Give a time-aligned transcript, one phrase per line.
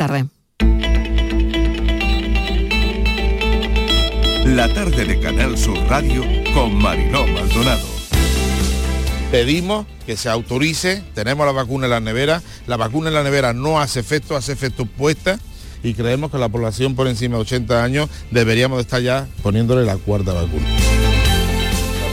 [0.00, 0.24] tarde.
[4.46, 7.86] La tarde de Canal Sur Radio con Mariló Maldonado.
[9.30, 13.52] Pedimos que se autorice, tenemos la vacuna en la nevera, la vacuna en la nevera
[13.52, 15.38] no hace efecto, hace efecto puesta
[15.82, 19.98] y creemos que la población por encima de 80 años deberíamos estar ya poniéndole la
[19.98, 20.66] cuarta vacuna.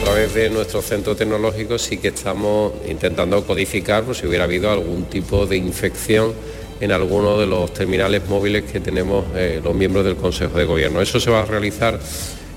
[0.01, 4.69] A través de nuestro centro tecnológico sí que estamos intentando codificar por si hubiera habido
[4.69, 6.33] algún tipo de infección
[6.79, 11.01] en alguno de los terminales móviles que tenemos eh, los miembros del Consejo de Gobierno.
[11.01, 11.99] Eso se va a realizar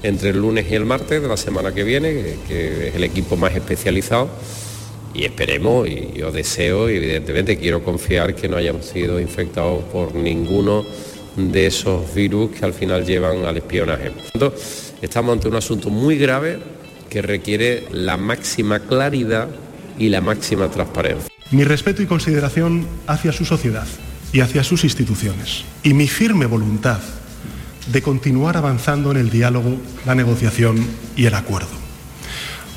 [0.03, 3.37] entre el lunes y el martes de la semana que viene, que, es el equipo
[3.37, 4.29] más especializado.
[5.13, 10.15] Y esperemos, y yo deseo, y evidentemente quiero confiar que no hayamos sido infectados por
[10.15, 10.87] ninguno
[11.37, 14.13] de esos virus que al final llevan al espionaje.
[14.33, 16.59] Entonces, estamos ante un asunto muy grave
[17.09, 19.49] que requiere la máxima claridad
[19.99, 21.29] y la máxima transparencia.
[21.51, 23.87] Mi respeto y consideración hacia su sociedad
[24.33, 27.01] y hacia sus instituciones y mi firme voluntad
[27.91, 30.87] de continuar avanzando en el diálogo, la negociación
[31.17, 31.69] y el acuerdo.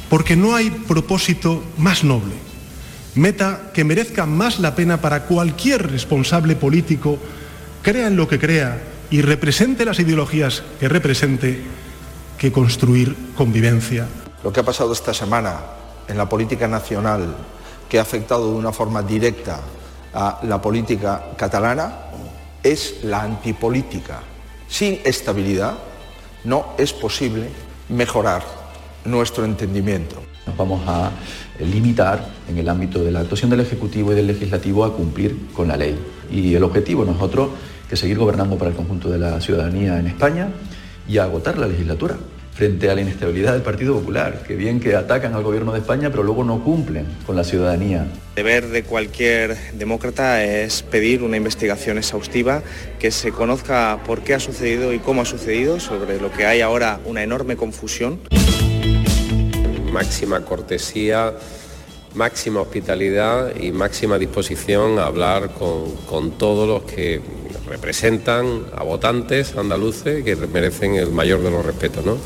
[0.10, 2.34] Porque no hay propósito más noble,
[3.16, 7.20] meta que merezca más la pena para cualquier responsable político,
[7.82, 11.62] crea en lo que crea y represente las ideologías que represente,
[12.38, 14.08] que construir convivencia.
[14.44, 15.60] Lo que ha pasado esta semana
[16.08, 17.36] en la política nacional,
[17.88, 19.62] que ha afectado de una forma directa
[20.14, 21.92] a la política catalana,
[22.62, 24.22] es la antipolítica.
[24.68, 25.76] Sin estabilidad
[26.44, 27.50] no es posible
[27.90, 28.44] mejorar
[29.06, 30.22] nuestro entendimiento.
[30.46, 31.12] Nos vamos a
[31.60, 35.68] limitar en el ámbito de la actuación del Ejecutivo y del Legislativo a cumplir con
[35.68, 35.98] la ley.
[36.32, 37.50] Y el objetivo nosotros
[37.90, 40.50] que seguir gobernando para el conjunto de la ciudadanía en España
[41.08, 42.18] y agotar la legislatura
[42.54, 46.10] frente a la inestabilidad del Partido Popular, que bien que atacan al gobierno de España,
[46.12, 48.04] pero luego no cumplen con la ciudadanía.
[48.04, 52.62] El deber de cualquier demócrata es pedir una investigación exhaustiva,
[53.00, 56.62] que se conozca por qué ha sucedido y cómo ha sucedido, sobre lo que hay
[56.62, 58.20] ahora una enorme confusión.
[59.92, 61.34] Máxima cortesía,
[62.14, 67.22] máxima hospitalidad y máxima disposición a hablar con, con todos los que
[67.74, 72.06] representan a votantes andaluces que merecen el mayor de los respetos.
[72.06, 72.20] ¿no?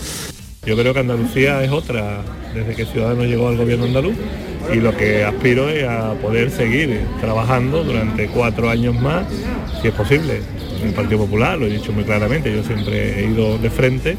[0.65, 2.21] Yo creo que Andalucía es otra
[2.53, 4.15] desde que Ciudadanos llegó al gobierno andaluz
[4.73, 9.25] y lo que aspiro es a poder seguir trabajando durante cuatro años más,
[9.81, 10.41] si es posible.
[10.81, 14.17] En el Partido Popular, lo he dicho muy claramente, yo siempre he ido de frente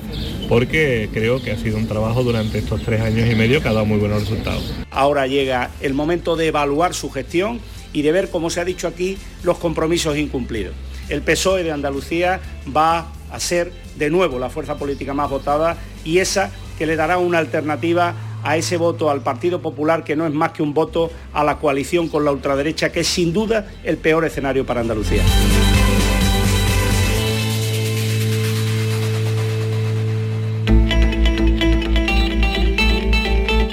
[0.49, 3.75] porque creo que ha sido un trabajo durante estos tres años y medio que ha
[3.75, 4.73] dado muy buenos resultados.
[4.91, 7.61] Ahora llega el momento de evaluar su gestión
[7.93, 10.73] y de ver, como se ha dicho aquí, los compromisos incumplidos
[11.09, 12.41] el PSOE de Andalucía
[12.75, 17.19] va a ser de nuevo la fuerza política más votada y esa que le dará
[17.19, 21.11] una alternativa a ese voto al Partido Popular, que no es más que un voto
[21.33, 25.23] a la coalición con la ultraderecha, que es sin duda el peor escenario para Andalucía.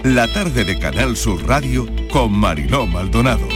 [0.03, 3.47] La tarde de Canal Sur Radio con Mariló Maldonado.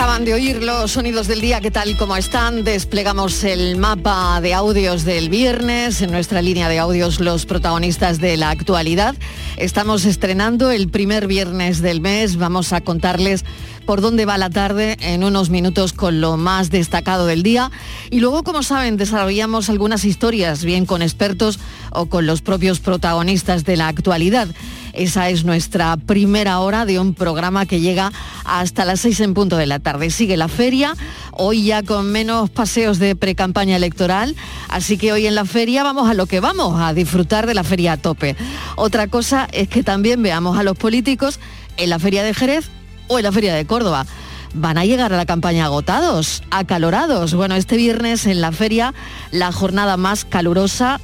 [0.00, 2.64] Acaban de oír los sonidos del día que tal como están.
[2.64, 6.00] Desplegamos el mapa de audios del viernes.
[6.00, 9.14] En nuestra línea de audios los protagonistas de la actualidad.
[9.58, 12.36] Estamos estrenando el primer viernes del mes.
[12.36, 13.44] Vamos a contarles
[13.90, 17.72] por dónde va la tarde en unos minutos con lo más destacado del día.
[18.08, 21.58] Y luego, como saben, desarrollamos algunas historias, bien con expertos
[21.90, 24.46] o con los propios protagonistas de la actualidad.
[24.92, 28.12] Esa es nuestra primera hora de un programa que llega
[28.44, 30.10] hasta las seis en punto de la tarde.
[30.10, 30.94] Sigue la feria,
[31.32, 34.36] hoy ya con menos paseos de pre-campaña electoral,
[34.68, 37.64] así que hoy en la feria vamos a lo que vamos, a disfrutar de la
[37.64, 38.36] feria a tope.
[38.76, 41.40] Otra cosa es que también veamos a los políticos
[41.76, 42.70] en la feria de Jerez
[43.10, 44.06] o en la feria de Córdoba
[44.54, 47.34] van a llegar a la campaña agotados, acalorados.
[47.34, 48.94] Bueno, este viernes en la feria,
[49.32, 51.00] la jornada más calurosa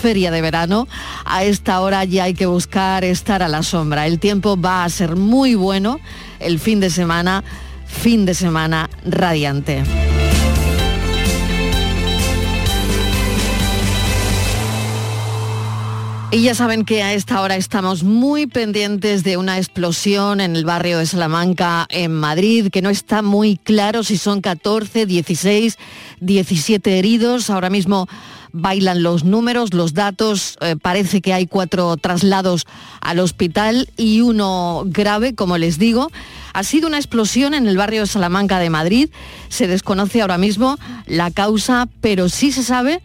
[0.00, 0.86] feria de verano.
[1.24, 4.06] A esta hora ya hay que buscar estar a la sombra.
[4.06, 5.98] El tiempo va a ser muy bueno
[6.38, 7.42] el fin de semana,
[7.86, 9.82] fin de semana radiante.
[16.30, 20.66] Y ya saben que a esta hora estamos muy pendientes de una explosión en el
[20.66, 25.78] barrio de Salamanca, en Madrid, que no está muy claro si son 14, 16,
[26.20, 27.48] 17 heridos.
[27.48, 28.08] Ahora mismo
[28.52, 30.58] bailan los números, los datos.
[30.60, 32.66] Eh, parece que hay cuatro traslados
[33.00, 36.10] al hospital y uno grave, como les digo.
[36.52, 39.08] Ha sido una explosión en el barrio de Salamanca de Madrid.
[39.48, 40.76] Se desconoce ahora mismo
[41.06, 43.00] la causa, pero sí se sabe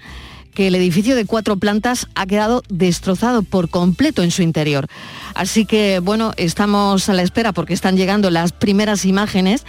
[0.54, 4.88] que el edificio de cuatro plantas ha quedado destrozado por completo en su interior.
[5.36, 9.66] Así que, bueno, estamos a la espera porque están llegando las primeras imágenes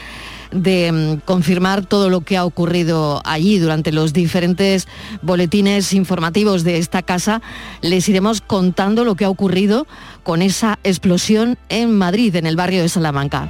[0.53, 4.87] de mm, confirmar todo lo que ha ocurrido allí durante los diferentes
[5.23, 7.43] boletines informativos de esta casa.
[7.83, 9.87] Les iremos contando lo que ha ocurrido
[10.23, 13.49] con esa explosión en Madrid, en el barrio de Salamanca.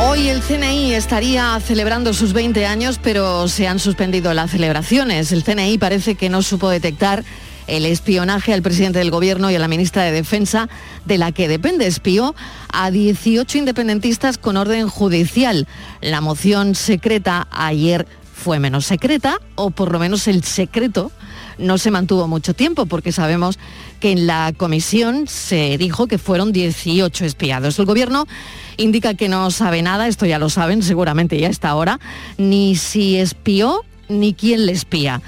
[0.00, 5.32] Hoy el CNI estaría celebrando sus 20 años, pero se han suspendido las celebraciones.
[5.32, 7.24] El CNI parece que no supo detectar
[7.66, 10.68] el espionaje al presidente del gobierno y a la ministra de Defensa,
[11.04, 11.88] de la que depende.
[11.88, 12.36] Espió
[12.72, 15.66] a 18 independentistas con orden judicial.
[16.00, 21.10] La moción secreta ayer fue menos secreta, o por lo menos el secreto
[21.58, 23.58] no se mantuvo mucho tiempo, porque sabemos
[24.00, 27.78] que en la comisión se dijo que fueron 18 espiados.
[27.78, 28.26] El gobierno
[28.76, 32.00] indica que no sabe nada, esto ya lo saben seguramente ya está ahora,
[32.36, 35.20] ni si espió ni quién le espía.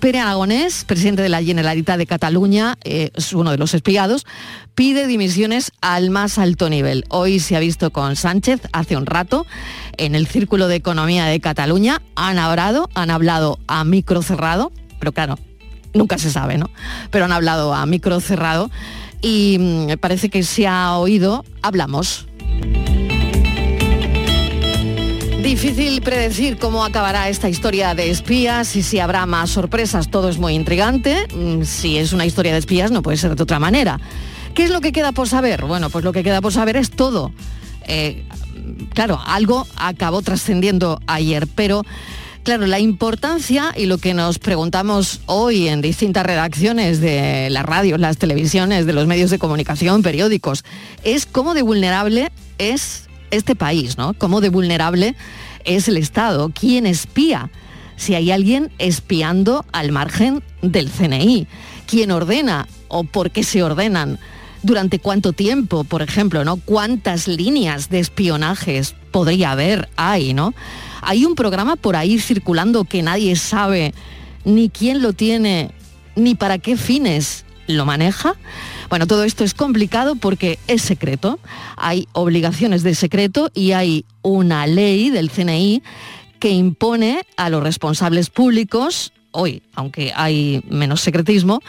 [0.00, 4.26] Pere Aragonés, presidente de la Generalitat de Cataluña, eh, es uno de los espiados,
[4.74, 7.04] pide dimisiones al más alto nivel.
[7.08, 9.46] Hoy se ha visto con Sánchez hace un rato
[9.96, 12.02] en el Círculo de Economía de Cataluña.
[12.14, 15.38] Han hablado, han hablado a micro cerrado, pero claro,
[15.96, 16.70] nunca se sabe, ¿no?
[17.10, 18.70] Pero han hablado a micro cerrado
[19.22, 22.26] y mm, parece que se ha oído, hablamos.
[25.42, 30.10] Difícil predecir cómo acabará esta historia de espías y si habrá más sorpresas.
[30.10, 31.28] Todo es muy intrigante.
[31.32, 34.00] Mm, si es una historia de espías no puede ser de otra manera.
[34.54, 35.64] ¿Qué es lo que queda por saber?
[35.64, 37.30] Bueno, pues lo que queda por saber es todo.
[37.86, 38.24] Eh,
[38.92, 41.84] claro, algo acabó trascendiendo ayer, pero
[42.46, 47.98] Claro, la importancia y lo que nos preguntamos hoy en distintas redacciones de las radios,
[47.98, 50.64] las televisiones, de los medios de comunicación, periódicos,
[51.02, 54.14] es cómo de vulnerable es este país, ¿no?
[54.14, 55.16] Cómo de vulnerable
[55.64, 57.50] es el Estado, quién espía,
[57.96, 61.48] si hay alguien espiando al margen del CNI,
[61.88, 64.20] quién ordena o por qué se ordenan,
[64.66, 66.56] durante cuánto tiempo, por ejemplo, ¿no?
[66.56, 70.54] Cuántas líneas de espionajes podría haber, hay, ¿no?
[71.02, 73.94] Hay un programa por ahí circulando que nadie sabe
[74.44, 75.70] ni quién lo tiene,
[76.16, 78.34] ni para qué fines lo maneja.
[78.88, 81.38] Bueno, todo esto es complicado porque es secreto.
[81.76, 85.82] Hay obligaciones de secreto y hay una ley del CNI
[86.40, 91.60] que impone a los responsables públicos, hoy, aunque hay menos secretismo,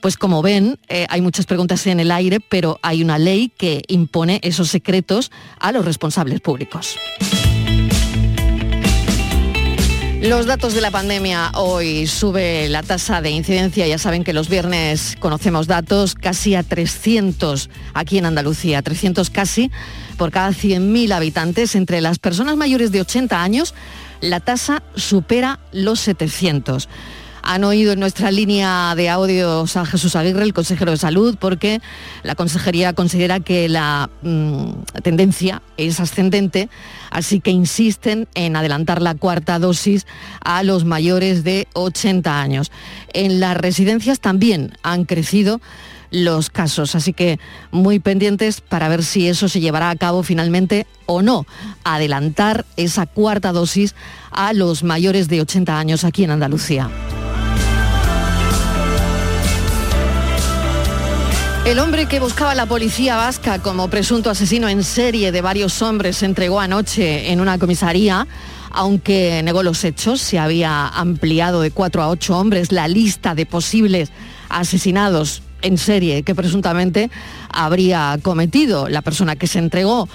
[0.00, 3.82] pues como ven, eh, hay muchas preguntas en el aire, pero hay una ley que
[3.88, 6.96] impone esos secretos a los responsables públicos.
[10.22, 13.86] Los datos de la pandemia hoy sube la tasa de incidencia.
[13.86, 19.70] Ya saben que los viernes conocemos datos casi a 300 aquí en Andalucía, 300 casi
[20.18, 21.74] por cada 100.000 habitantes.
[21.74, 23.74] Entre las personas mayores de 80 años,
[24.20, 26.90] la tasa supera los 700
[27.42, 31.80] han oído en nuestra línea de audios a Jesús Aguirre, el consejero de salud, porque
[32.22, 34.70] la consejería considera que la mm,
[35.02, 36.68] tendencia es ascendente,
[37.10, 40.06] así que insisten en adelantar la cuarta dosis
[40.44, 42.70] a los mayores de 80 años.
[43.12, 45.60] En las residencias también han crecido
[46.10, 46.94] los casos.
[46.94, 47.38] Así que
[47.70, 51.46] muy pendientes para ver si eso se llevará a cabo finalmente o no.
[51.84, 53.94] Adelantar esa cuarta dosis
[54.30, 56.90] a los mayores de 80 años aquí en Andalucía.
[61.66, 66.16] El hombre que buscaba la policía vasca como presunto asesino en serie de varios hombres
[66.16, 68.26] se entregó anoche en una comisaría.
[68.72, 73.46] Aunque negó los hechos, se había ampliado de cuatro a ocho hombres la lista de
[73.46, 74.10] posibles
[74.48, 77.10] asesinados en serie que presuntamente
[77.48, 80.08] habría cometido la persona que se entregó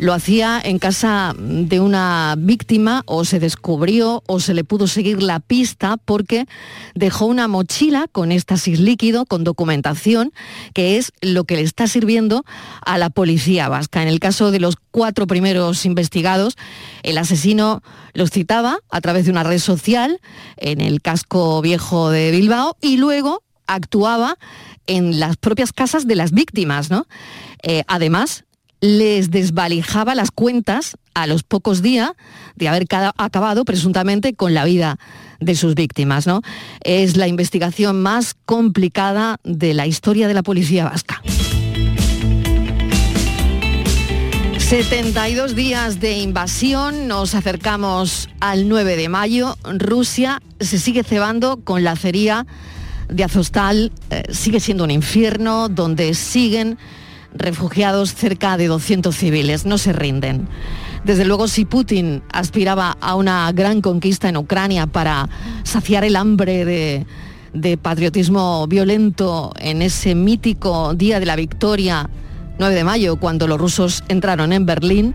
[0.00, 5.22] lo hacía en casa de una víctima o se descubrió o se le pudo seguir
[5.22, 6.46] la pista porque
[6.94, 10.32] dejó una mochila con éxtasis líquido, con documentación,
[10.72, 12.46] que es lo que le está sirviendo
[12.80, 14.00] a la policía vasca.
[14.00, 16.56] En el caso de los cuatro primeros investigados,
[17.02, 17.82] el asesino
[18.14, 20.18] los citaba a través de una red social
[20.56, 24.36] en el casco viejo de Bilbao y luego actuaba
[24.86, 27.06] en las propias casas de las víctimas, ¿no?
[27.62, 28.44] Eh, además,
[28.80, 32.12] les desvalijaba las cuentas a los pocos días
[32.56, 34.98] de haber acabado presuntamente con la vida
[35.38, 36.26] de sus víctimas.
[36.26, 36.40] ¿no?
[36.82, 41.22] Es la investigación más complicada de la historia de la policía vasca.
[44.58, 49.56] 72 días de invasión, nos acercamos al 9 de mayo.
[49.64, 52.46] Rusia se sigue cebando con la acería
[53.10, 56.78] de Azostal, eh, sigue siendo un infierno donde siguen
[57.34, 60.48] refugiados, cerca de 200 civiles, no se rinden.
[61.04, 65.28] Desde luego, si Putin aspiraba a una gran conquista en Ucrania para
[65.62, 72.08] saciar el hambre de, patriotismo violento en ese mítico día de la victoria
[72.58, 75.14] 9 de mayo, cuando los rusos entraron en Berlín.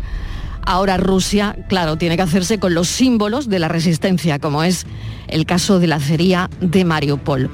[0.64, 4.88] Ahora Rusia, claro, tiene que hacerse con los símbolos de la resistencia, como es
[5.28, 7.52] el caso de la acería de Mariupol.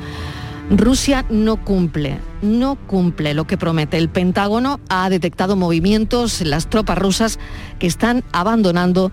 [0.72, 3.98] Rusia no cumple, no cumple lo que promete.
[3.98, 7.40] El Pentágono ha detectado movimientos en las tropas rusas
[7.78, 9.12] que están abandonando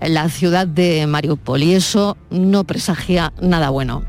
[0.00, 4.04] la ciudad de Mariupol y eso no presagia nada bueno.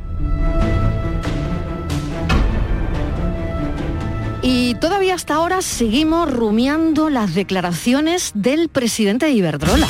[4.43, 9.87] Y todavía hasta ahora seguimos rumiando las declaraciones del presidente de Iberdrola.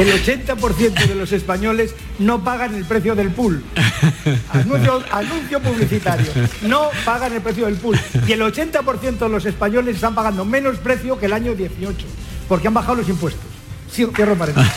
[0.00, 3.62] El 80% de los españoles no pagan el precio del pool.
[4.50, 6.32] Anuncio, anuncio, publicitario.
[6.62, 8.00] No pagan el precio del pool.
[8.26, 12.06] Y el 80% de los españoles están pagando menos precio que el año 18,
[12.48, 13.44] porque han bajado los impuestos.
[13.92, 14.72] Sí, cierro paréntesis.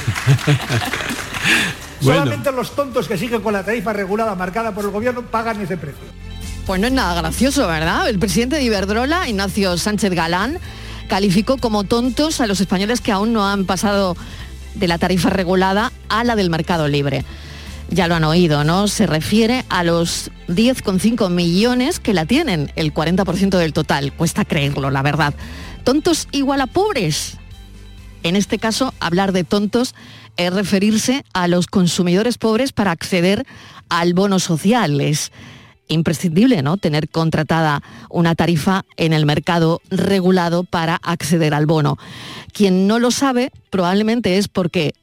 [2.01, 5.77] Solamente los tontos que siguen con la tarifa regulada marcada por el gobierno pagan ese
[5.77, 6.03] precio.
[6.65, 8.09] Pues no es nada gracioso, ¿verdad?
[8.09, 10.59] El presidente de Iberdrola, Ignacio Sánchez Galán,
[11.07, 14.17] calificó como tontos a los españoles que aún no han pasado
[14.75, 17.23] de la tarifa regulada a la del mercado libre.
[17.89, 18.87] Ya lo han oído, ¿no?
[18.87, 24.13] Se refiere a los 10,5 millones que la tienen, el 40% del total.
[24.13, 25.33] Cuesta creerlo, la verdad.
[25.83, 27.37] ¿Tontos igual a pobres?
[28.23, 29.93] En este caso, hablar de tontos
[30.37, 33.45] es referirse a los consumidores pobres para acceder
[33.89, 34.99] al bono social.
[35.01, 35.31] Es
[35.87, 36.77] imprescindible ¿no?
[36.77, 41.97] tener contratada una tarifa en el mercado regulado para acceder al bono.
[42.51, 44.93] Quien no lo sabe probablemente es porque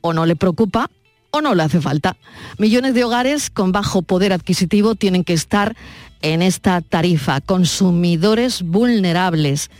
[0.00, 0.90] o no le preocupa
[1.30, 2.16] o no le hace falta.
[2.58, 5.76] Millones de hogares con bajo poder adquisitivo tienen que estar
[6.22, 9.70] en esta tarifa, consumidores vulnerables.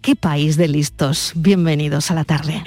[0.00, 1.32] ¿Qué país de listos?
[1.34, 2.62] Bienvenidos a la tarde.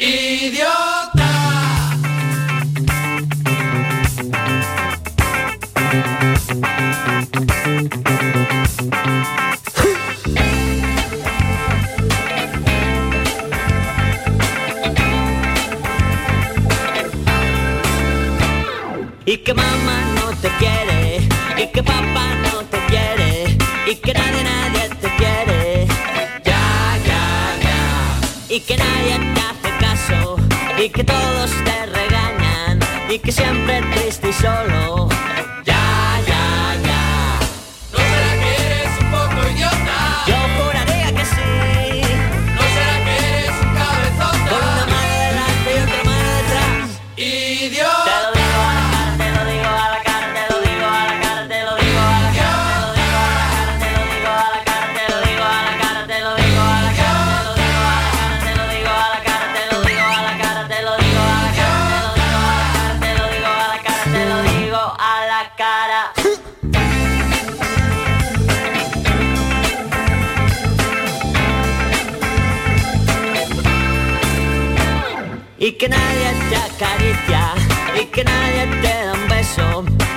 [19.27, 21.27] Y que mamá no te quiere,
[21.57, 25.87] y que papá no te quiere, y que nadie, nadie te quiere.
[26.43, 28.55] Ya, ya, ya.
[28.55, 30.35] Y que nadie te hace caso,
[30.77, 32.79] y que todos te regañan,
[33.09, 34.94] y que siempre triste y solo.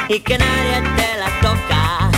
[0.09, 2.11] Y que nadie te la toca.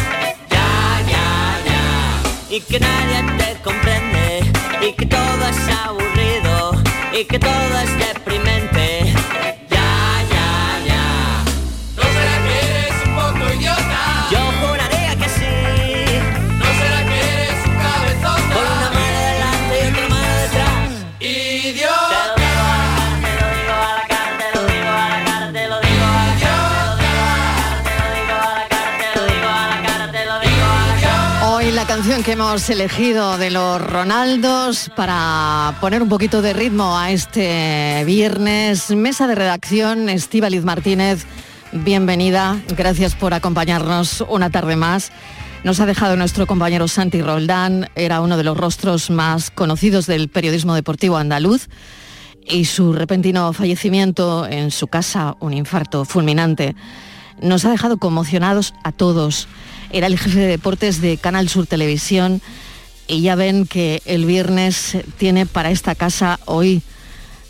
[0.49, 2.56] Ya, ya, ya.
[2.56, 4.40] Y que nadie te comprende,
[4.80, 6.82] y que todo es aburrido,
[7.12, 8.19] y que todo es deprimente.
[32.30, 38.90] Hemos elegido de los Ronaldos para poner un poquito de ritmo a este viernes.
[38.90, 41.26] Mesa de redacción, Estíbaliz Martínez,
[41.72, 42.60] bienvenida.
[42.76, 45.10] Gracias por acompañarnos una tarde más.
[45.64, 50.28] Nos ha dejado nuestro compañero Santi Roldán, era uno de los rostros más conocidos del
[50.28, 51.68] periodismo deportivo andaluz
[52.46, 56.76] y su repentino fallecimiento en su casa, un infarto fulminante,
[57.42, 59.49] nos ha dejado conmocionados a todos.
[59.92, 62.40] Era el jefe de deportes de Canal Sur Televisión
[63.09, 66.82] y ya ven que el viernes tiene para esta casa hoy,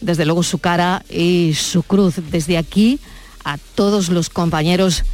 [0.01, 2.15] desde luego, su cara y su cruz.
[2.31, 2.99] Desde aquí
[3.45, 5.05] a todos los compañeros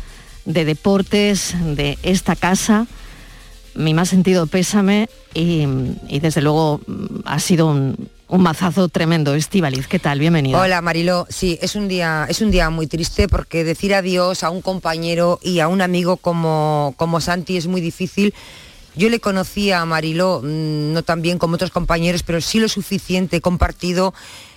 [0.45, 2.87] de deportes de esta casa,
[3.75, 5.65] mi más sentido pésame y,
[6.09, 9.35] y desde luego mm, ha sido un, un mazazo tremendo.
[9.35, 10.19] Estivaliz, ¿qué tal?
[10.19, 10.61] Bienvenida.
[10.61, 14.51] Hola Mariló, sí, es un día, es un día muy triste porque decir adiós a
[14.51, 18.35] un compañero y a un amigo como, como Santi es muy difícil.
[18.97, 22.69] Yo le conocía a Mariló, mm, no tan bien como otros compañeros, pero sí lo
[22.69, 23.37] suficiente.
[23.37, 24.15] He compartido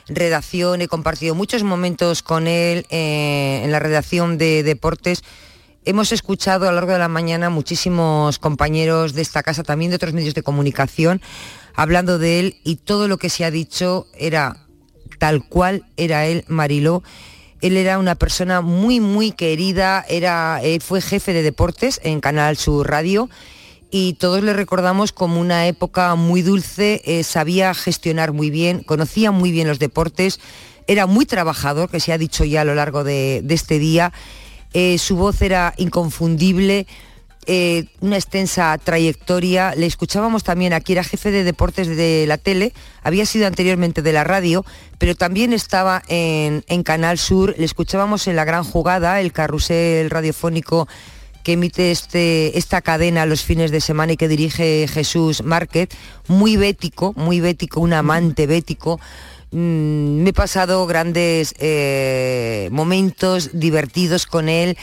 [0.08, 5.24] redacción, he compartido muchos momentos con él eh, en la redacción de deportes.
[5.86, 9.96] Hemos escuchado a lo largo de la mañana muchísimos compañeros de esta casa, también de
[9.96, 11.22] otros medios de comunicación,
[11.80, 14.58] hablando de él y todo lo que se ha dicho era
[15.18, 17.04] tal cual era él, Mariló.
[17.62, 22.58] Él era una persona muy, muy querida, era, eh, fue jefe de deportes en Canal
[22.58, 23.30] Sur Radio
[23.92, 29.32] y todos le recordamos como una época muy dulce, eh, sabía gestionar muy bien, conocía
[29.32, 30.42] muy bien los deportes,
[30.86, 34.12] era muy trabajador, que se ha dicho ya a lo largo de, este día,
[34.74, 36.88] eh, su voz era inconfundible,
[37.52, 39.74] eh, una extensa trayectoria.
[39.76, 44.14] Le escuchábamos también aquí, era jefe de deportes de la tele, había sido anteriormente de
[44.14, 44.64] la radio,
[45.00, 47.56] pero también estaba en, Canal Sur.
[47.58, 50.88] Le escuchábamos en La Gran Jugada, el carrusel radiofónico
[51.44, 55.90] que emite este, esta cadena los fines de semana y que dirige Jesús Márquez,
[56.28, 59.00] muy bético, muy bético, un amante bético.
[59.50, 64.78] Mm, me he pasado grandes eh, momentos divertidos con él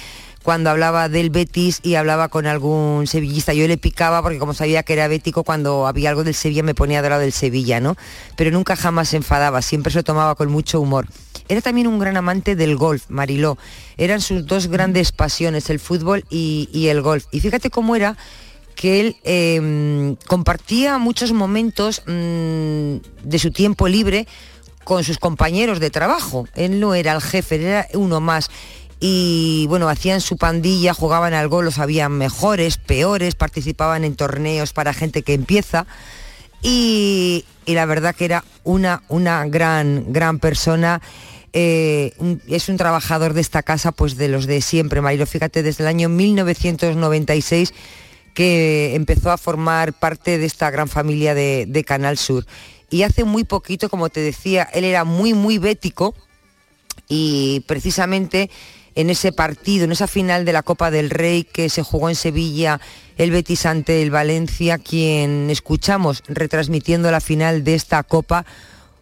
[0.47, 3.53] cuando hablaba del Betis y hablaba con algún sevillista.
[3.53, 6.73] Yo le picaba porque como sabía que era bético, cuando había algo del Sevilla me
[6.73, 7.97] ponía de lado del Sevilla, ¿no?
[8.37, 11.09] Pero nunca jamás se enfadaba, siempre se lo tomaba con mucho humor.
[11.49, 13.59] Era también un gran amante del golf, Mariló.
[13.97, 17.25] Eran sus dos grandes pasiones, el fútbol y, el golf.
[17.33, 18.17] Y fíjate cómo era
[18.77, 24.29] que él eh, compartía muchos momentos mmm, de su tiempo libre
[24.85, 26.47] con sus compañeros de trabajo.
[26.55, 28.49] Él no era el jefe, era uno más
[28.99, 34.73] y bueno, hacían su pandilla, jugaban al gol, los habían mejores, peores, participaban en torneos
[34.73, 35.87] para gente que empieza
[36.63, 41.03] y, y la verdad que era una, una gran, gran persona.
[41.53, 42.13] Eh,
[42.49, 45.27] es un trabajador de esta casa, pues de los de siempre, Marilo.
[45.27, 47.73] Fíjate, desde el año 1996
[48.35, 52.45] que empezó a formar parte de esta gran familia de, de Canal Sur.
[52.91, 56.15] Y hace muy poquito, como te decía, él era muy, muy bético
[57.09, 58.51] y precisamente
[58.97, 62.17] en ese partido, en esa final de la Copa del Rey que se jugó en
[62.17, 62.81] Sevilla,
[63.17, 68.45] el Betis ante el Valencia, quien escuchamos retransmitiendo la final de esta Copa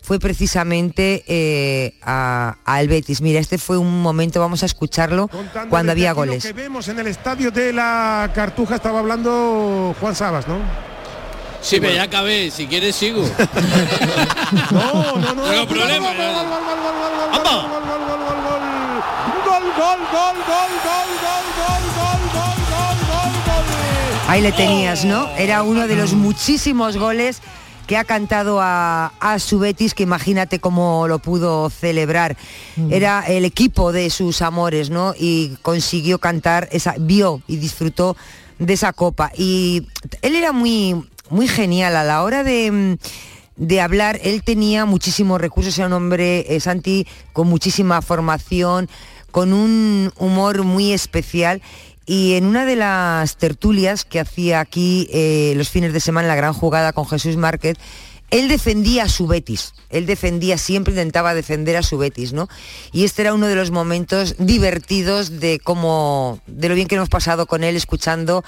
[0.03, 3.23] fue precisamente eh, a, a, el Betis.
[3.23, 6.45] Mira, este fue un momento, vamos a escucharlo, Contando cuando había goles.
[6.45, 10.59] Lo que vemos en el estadio de la Cartuja estaba hablando Juan Sabas, ¿no?
[11.62, 13.23] Sí, pero ya acabé, si quieres sigo.
[14.71, 15.42] no, no, no.
[15.42, 15.79] Gol, gol,
[19.85, 21.85] gol, gol, gol, gol, gol, gol,
[22.33, 24.29] gol, gol, gol, gol.
[24.29, 25.29] Ahí le tenías, ¿no?
[25.37, 27.42] Era uno de los muchísimos goles
[27.87, 32.37] que ha cantado a, a, su Betis, que imagínate cómo lo pudo celebrar.
[32.77, 32.92] Mm.
[32.92, 35.14] Era el equipo de sus amores, ¿no?
[35.18, 38.16] Y consiguió cantar, esa, vio y disfrutó
[38.59, 39.31] de esa copa.
[39.37, 39.87] Y
[40.23, 42.97] él era muy, muy genial a la hora de,
[43.57, 44.18] de hablar.
[44.23, 48.88] Él tenía muchísimos recursos, era un hombre, eh, Santi, con muchísima formación,
[49.35, 51.61] con un humor muy especial
[52.07, 56.37] y en una de las tertulias que hacía aquí eh, los fines de semana, la
[56.37, 57.77] gran jugada con Jesús Márquez,
[58.31, 62.49] él defendía a su Betis, él defendía, siempre intentaba defender a su Betis, ¿no?
[62.92, 67.09] Y este era uno de los momentos divertidos de cómo, de lo bien que hemos
[67.09, 68.44] pasado con él, escuchando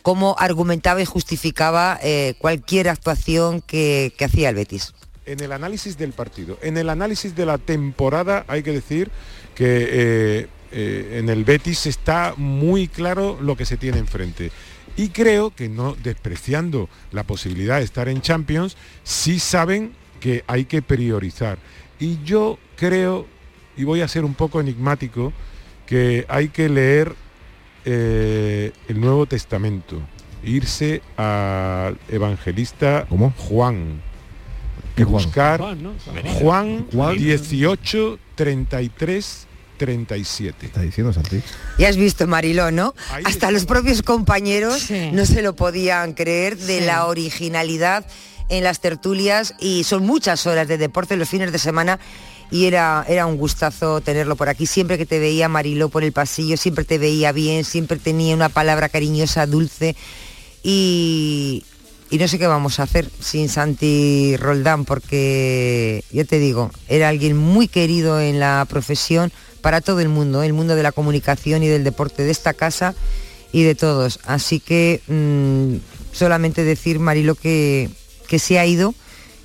[0.00, 4.94] cómo argumentaba y justificaba eh, cualquier actuación que, que hacía el Betis.
[5.26, 9.10] En el análisis del partido, en el análisis de la temporada, hay que decir
[9.54, 14.50] que eh, eh, en el Betis está muy claro lo que se tiene enfrente.
[14.96, 20.64] Y creo que no despreciando la posibilidad de estar en Champions, sí saben que hay
[20.64, 21.58] que priorizar.
[21.98, 23.26] Y yo creo,
[23.76, 25.32] y voy a ser un poco enigmático,
[25.86, 27.14] que hay que leer
[27.84, 30.00] eh, el Nuevo Testamento,
[30.44, 33.32] irse al evangelista ¿Cómo?
[33.36, 34.02] Juan.
[34.96, 35.12] Juan?
[35.12, 35.92] buscar Juan, ¿no?
[36.40, 37.16] Juan, Juan.
[37.16, 39.46] 18, 33,
[39.78, 40.66] 37.
[40.66, 41.40] Está diciendo Santi.
[41.78, 42.94] Ya has visto, Mariló, ¿no?
[43.12, 45.10] Ahí Hasta los propios compañeros Sí.
[45.12, 46.84] no se lo podían creer de Sí.
[46.84, 48.06] la originalidad
[48.48, 51.98] en las tertulias y son muchas horas de deporte los fines de semana
[52.50, 54.66] y era, era un gustazo tenerlo por aquí.
[54.66, 58.48] Siempre que te veía Mariló por el pasillo, siempre te veía bien, siempre tenía una
[58.48, 59.94] palabra cariñosa, dulce
[60.62, 61.64] y,
[62.10, 67.08] y no sé qué vamos a hacer sin Santi Roldán porque, ya te digo, era
[67.08, 71.62] alguien muy querido en la profesión para todo el mundo, el mundo de la comunicación
[71.62, 72.96] y del deporte de esta casa
[73.52, 74.18] y de todos.
[74.24, 75.76] Así que mm,
[76.12, 77.88] solamente decir, Marilo, que,
[78.26, 78.92] que se ha ido,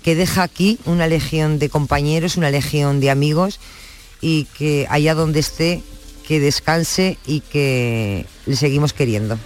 [0.03, 3.59] que deja aquí una legión de compañeros, una legión de amigos
[4.21, 5.83] y que allá donde esté,
[6.27, 9.37] que descanse y que le seguimos queriendo.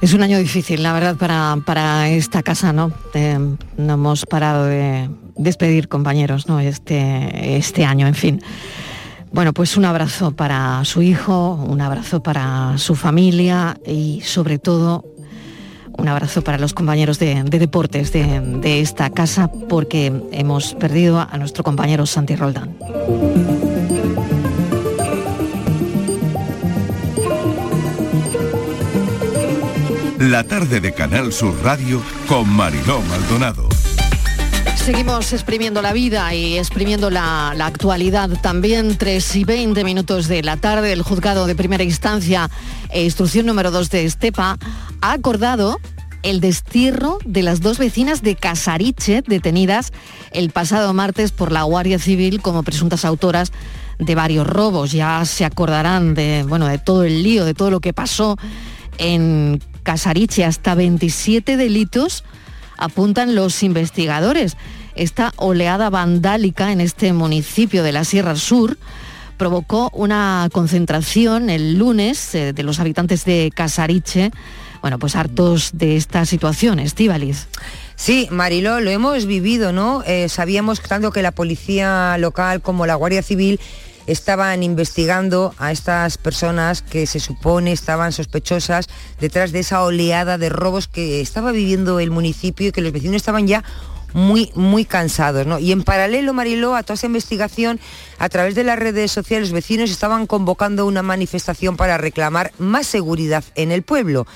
[0.00, 2.90] Es un año difícil, la verdad, para, para esta casa, ¿no?
[3.12, 3.38] Eh,
[3.76, 6.58] no hemos parado de despedir compañeros, ¿no?
[6.58, 8.42] Este, este año, en fin.
[9.32, 15.04] Bueno, pues un abrazo para su hijo, un abrazo para su familia y sobre todo
[15.98, 21.20] Un abrazo para los compañeros de, de deportes de, de esta casa porque hemos perdido
[21.20, 22.76] a nuestro compañero Santi Roldán.
[30.20, 33.66] La tarde de Canal Sur Radio con Mariló Maldonado.
[34.76, 38.98] Seguimos exprimiendo la vida y exprimiendo la, actualidad también.
[38.98, 42.50] 3 y 20 minutos de la tarde, el juzgado de primera instancia
[42.90, 44.58] e instrucción número 2 de Estepa
[45.00, 45.80] ha acordado
[46.22, 49.90] el destierro de las dos vecinas de Casariche detenidas
[50.32, 53.52] el pasado martes por la Guardia Civil como presuntas autoras
[53.98, 54.92] de varios robos.
[54.92, 58.36] Ya se acordarán de, bueno, de todo el lío, de todo lo que pasó
[59.00, 60.44] en Casariche.
[60.44, 62.22] Hasta 27 delitos
[62.76, 64.56] apuntan los investigadores.
[64.94, 68.76] Esta oleada vandálica en este municipio de la Sierra Sur
[69.36, 74.32] provocó una concentración el lunes eh, de los habitantes de Casariche,
[74.82, 77.48] bueno, pues hartos de esta situación, Estíbaliz.
[77.96, 80.02] Sí, Mariló, lo hemos vivido, ¿no?
[80.06, 83.60] Eh, sabíamos tanto que la policía local como la Guardia Civil
[84.06, 88.88] estaban investigando a estas personas que se supone estaban sospechosas
[89.20, 93.16] detrás de esa oleada de robos que estaba viviendo el municipio y que los vecinos
[93.16, 93.64] estaban ya
[94.12, 95.46] muy, muy cansados.
[95.46, 95.58] ¿no?
[95.58, 97.80] Y en paralelo, Mariló, a toda esa investigación,
[98.18, 102.86] a través de las redes sociales, los vecinos estaban convocando una manifestación para reclamar más
[102.86, 104.26] seguridad en el pueblo.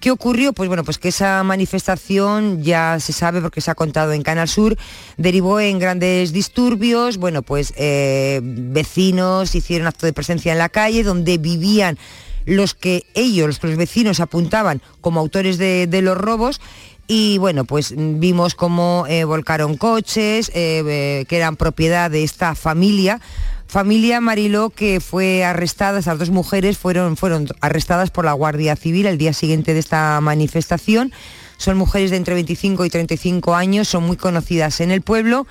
[0.00, 0.52] ¿Qué ocurrió?
[0.52, 4.48] Pues bueno, pues que esa manifestación ya se sabe porque se ha contado en Canal
[4.48, 4.76] Sur,
[5.16, 11.04] derivó en grandes disturbios, bueno, pues eh, vecinos hicieron acto de presencia en la calle
[11.04, 11.98] donde vivían
[12.44, 16.60] los que ellos, los que los vecinos apuntaban como autores de, de los robos
[17.06, 22.54] y bueno, pues vimos cómo eh, volcaron coches eh, eh, que eran propiedad de esta
[22.54, 23.20] familia.
[23.66, 29.06] Familia Mariló que fue arrestada, esas dos mujeres fueron, fueron arrestadas por la Guardia Civil
[29.06, 31.12] el día siguiente de esta manifestación.
[31.56, 35.46] Son mujeres de entre 25 y 35 años, son muy conocidas en el pueblo.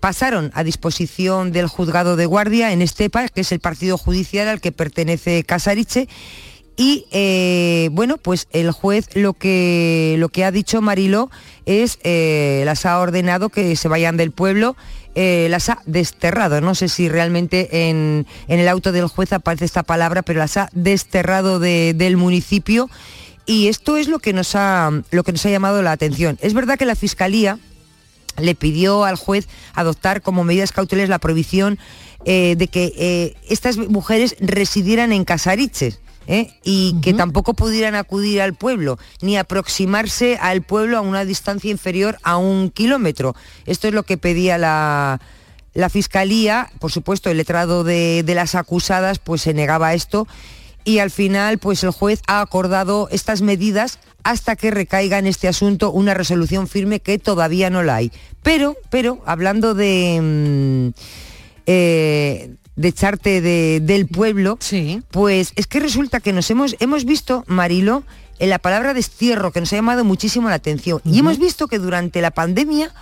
[0.00, 4.60] Pasaron a disposición del juzgado de guardia en Estepa, que es el partido judicial al
[4.60, 6.08] que pertenece Casariche,
[6.76, 11.30] y eh, bueno, pues el juez lo que, lo que ha dicho Mariló
[11.66, 14.74] es, eh, las ha ordenado que se vayan del pueblo,
[15.14, 16.60] eh, las ha desterrado.
[16.62, 20.56] No sé si realmente en, en, el auto del juez aparece esta palabra, pero las
[20.56, 22.88] ha desterrado de, del municipio.
[23.44, 26.38] Y esto es lo que, nos ha, lo que nos ha llamado la atención.
[26.40, 27.58] Es verdad que la Fiscalía
[28.38, 31.78] le pidió al juez adoptar como medidas cautelares la prohibición
[32.24, 36.54] de que estas mujeres residieran en Casariches ¿eh?
[36.62, 42.18] y que tampoco pudieran acudir al pueblo, ni aproximarse al pueblo a una distancia inferior
[42.22, 43.34] a un kilómetro.
[43.66, 45.20] Esto es lo que pedía la,
[45.74, 50.26] la Fiscalía, por supuesto el letrado de, de, las acusadas pues se negaba a esto
[50.84, 55.48] y al final pues el juez ha acordado estas medidas hasta que recaiga en este
[55.48, 58.12] asunto una resolución firme que todavía no la hay.
[58.42, 60.18] Pero, pero, hablando de...
[60.20, 61.22] Mmm,
[61.66, 65.02] eh, de echarte de, del pueblo, sí.
[65.10, 68.04] pues es que resulta que nos hemos, hemos visto, Marilo,
[68.38, 71.00] en la palabra destierro, que nos ha llamado muchísimo la atención.
[71.04, 71.14] Uh -huh.
[71.14, 72.92] Y hemos visto que durante la pandemia,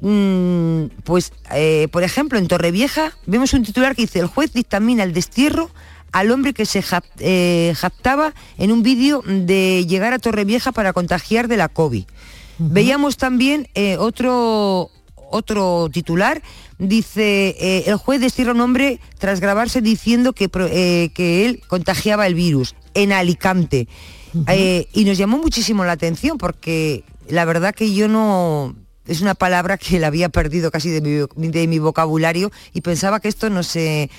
[0.00, 5.04] mmm, pues, eh, por ejemplo, en Torrevieja, vemos un titular que dice, el juez dictamina
[5.04, 5.70] el destierro
[6.12, 6.82] al hombre que se
[7.20, 12.04] eh, jactaba en un vídeo de llegar a Torrevieja para contagiar de la COVID.
[12.04, 12.72] Uh -huh.
[12.72, 14.90] Veíamos también eh, otro,
[15.30, 16.42] otro titular,
[16.78, 22.26] dice, eh, el juez destierra un hombre tras grabarse diciendo que, eh, que él contagiaba
[22.26, 23.88] el virus en Alicante.
[24.34, 24.44] Uh -huh.
[24.48, 28.74] eh, y nos llamó muchísimo la atención porque la verdad que yo no...
[29.06, 33.20] Es una palabra que la había perdido casi de mi, de mi vocabulario y pensaba
[33.20, 34.10] que esto no se...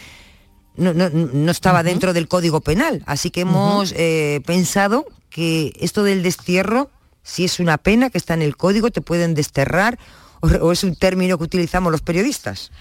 [0.76, 1.86] No, no, no estaba uh -huh.
[1.86, 3.04] dentro del Código Penal.
[3.06, 4.42] Así que hemos uh -huh.
[4.44, 6.90] pensado que esto del destierro,
[7.22, 10.00] si es una pena que está en el Código, te pueden desterrar
[10.42, 12.72] o es un término que utilizamos los periodistas?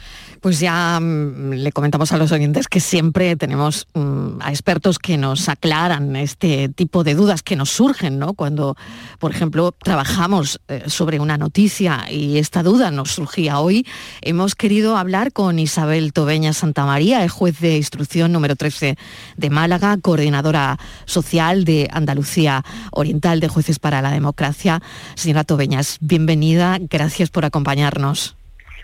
[0.41, 5.17] Pues ya mmm, le comentamos a los oyentes que siempre tenemos mmm, a expertos que
[5.17, 8.35] nos aclaran este tipo de dudas que nos surgen, ¿no?
[8.35, 8.77] Cuando,
[9.19, 13.87] por ejemplo, trabajamos eh, sobre una noticia y esta duda nos surgía hoy,
[14.23, 18.97] hemos querido hablar con Isabel Tobeña Santamaría, el juez de instrucción número 13
[19.37, 24.81] de Málaga, coordinadora social de Andalucía Oriental de Jueces para la Democracia.
[25.15, 28.37] Señora Tobeñas, bienvenida, gracias por acompañarnos.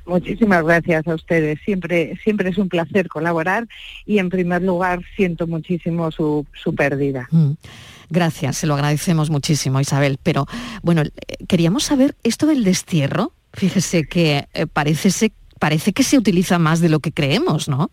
[0.06, 1.58] Muchísimas gracias a ustedes.
[1.64, 3.66] Siempre, siempre es un placer colaborar
[4.04, 7.28] y en primer lugar siento muchísimo su, su pérdida.
[7.30, 7.52] Mm.
[8.10, 10.18] Gracias, se lo agradecemos muchísimo, Isabel.
[10.22, 10.46] Pero
[10.82, 11.12] bueno, eh,
[11.48, 13.32] queríamos saber esto del destierro.
[13.52, 17.90] Fíjese que eh, parece, se, parece que se utiliza más de lo que creemos, ¿no?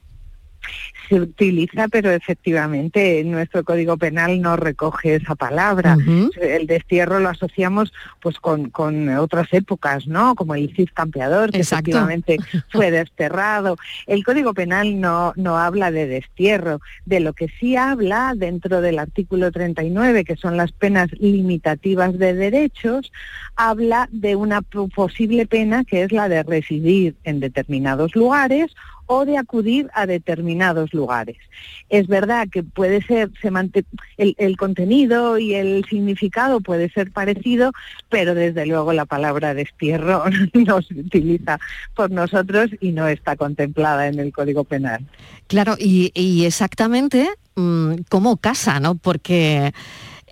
[1.10, 5.98] Se utiliza, pero efectivamente nuestro Código Penal no recoge esa palabra.
[6.40, 10.36] El destierro lo asociamos pues con, con otras épocas, ¿no?
[10.36, 11.92] Como el Cid campeador, que Exacto.
[11.92, 12.38] efectivamente
[12.70, 13.76] fue desterrado.
[14.08, 16.80] El Código Penal no, no habla de destierro.
[17.06, 22.34] De lo que sí habla dentro del artículo 39, que son las penas limitativas de
[22.34, 23.12] derechos,
[23.56, 28.72] habla de una po- posible pena que es la de residir en determinados lugares
[29.14, 31.36] o de acudir a determinados lugares.
[31.90, 33.50] Es verdad que puede ser, se
[34.18, 37.74] el, el contenido y el significado puede ser parecido,
[38.08, 41.60] pero desde luego la palabra destierro no se utiliza
[41.94, 45.06] por nosotros y no está contemplada en el Código Penal.
[45.48, 48.96] Claro, y, y exactamente mm, cómo casa, ¿no?
[48.96, 49.74] Porque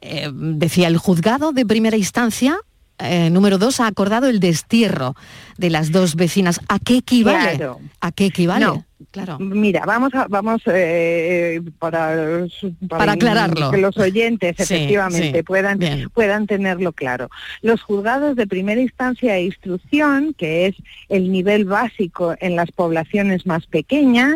[0.02, 2.58] eh, decía el juzgado de primera instancia.
[3.00, 5.16] Eh, número dos, ha acordado el destierro
[5.58, 6.60] de las dos vecinas.
[6.68, 7.58] ¿A qué equivale?
[7.58, 7.80] Claro.
[8.02, 8.66] ¿A qué equivale?
[8.66, 8.86] No.
[9.12, 9.40] Claro.
[9.40, 13.72] Mira, vamos a, vamos eh, para, su- Para aclararlo.
[13.72, 15.44] que los oyentes Sí, efectivamente sí.
[15.44, 16.10] puedan Bien.
[16.14, 17.30] puedan tenerlo claro.
[17.62, 20.76] Los juzgados de primera instancia e instrucción, que es
[21.08, 24.36] el nivel básico en las poblaciones más pequeñas,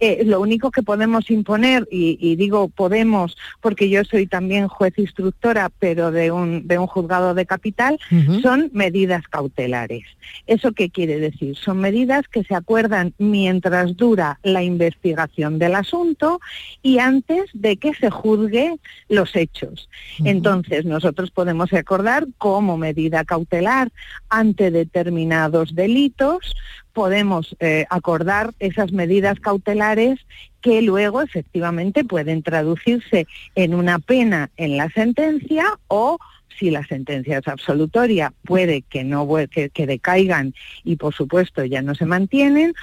[0.00, 4.94] eh, lo único que podemos imponer y, y digo podemos porque yo soy también juez
[4.98, 7.98] instructora, pero de un de un juzgado de capital,
[8.42, 10.04] son medidas cautelares.
[10.46, 11.56] ¿Eso qué quiere decir?
[11.56, 16.40] Son medidas que se acuerdan mientras dura la investigación del asunto
[16.82, 18.76] y antes de que se juzgue
[19.10, 19.90] los hechos.
[20.24, 23.90] Entonces, nosotros podemos acordar como medida cautelar
[24.30, 26.56] ante determinados delitos,
[26.94, 30.18] podemos eh, acordar esas medidas cautelares
[30.62, 36.18] que luego efectivamente pueden traducirse en una pena en la sentencia o
[36.58, 41.82] si la sentencia es absolutoria, puede que no que, que decaigan y por supuesto ya
[41.82, 42.74] no se mantienen,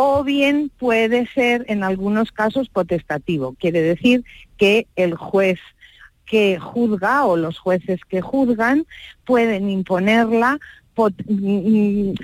[0.00, 4.22] o bien puede ser en algunos casos potestativo, quiere decir
[4.56, 5.58] que el juez
[6.24, 8.86] que juzga o los jueces que juzgan
[9.24, 10.60] pueden imponerla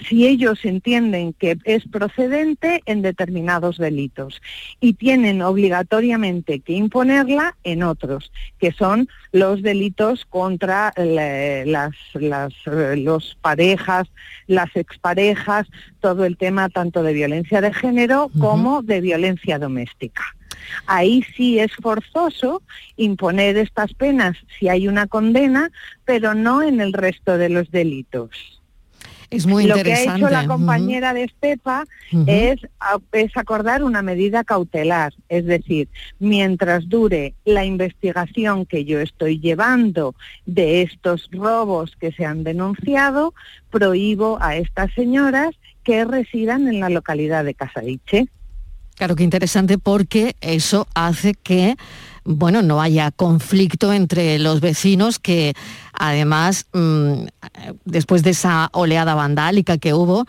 [0.09, 4.43] si ellos entienden que es procedente en determinados delitos
[4.81, 12.53] y tienen obligatoriamente que imponerla en otros, que son los delitos contra las, las,
[12.97, 14.09] los parejas,
[14.47, 15.67] las exparejas,
[16.01, 20.23] todo el tema tanto de violencia de género como de violencia doméstica.
[20.87, 22.63] Ahí sí es forzoso
[22.97, 25.71] imponer estas penas si hay una condena,
[26.05, 28.64] pero no en el resto de los delitos.
[29.35, 31.85] Es muy Lo que ha hecho la compañera de Estepa
[32.27, 32.61] es
[33.37, 40.15] acordar una medida cautelar, es decir, mientras dure la investigación que yo estoy llevando
[40.47, 43.35] de estos robos que se han denunciado,
[43.71, 48.29] prohíbo a estas señoras que residan en la localidad de Casadiche.
[48.95, 51.75] Claro que interesante porque eso hace que
[52.25, 55.55] bueno, no haya conflicto entre los vecinos que
[55.93, 57.27] además mm,
[57.85, 60.27] después de esa oleada vandálica que hubo,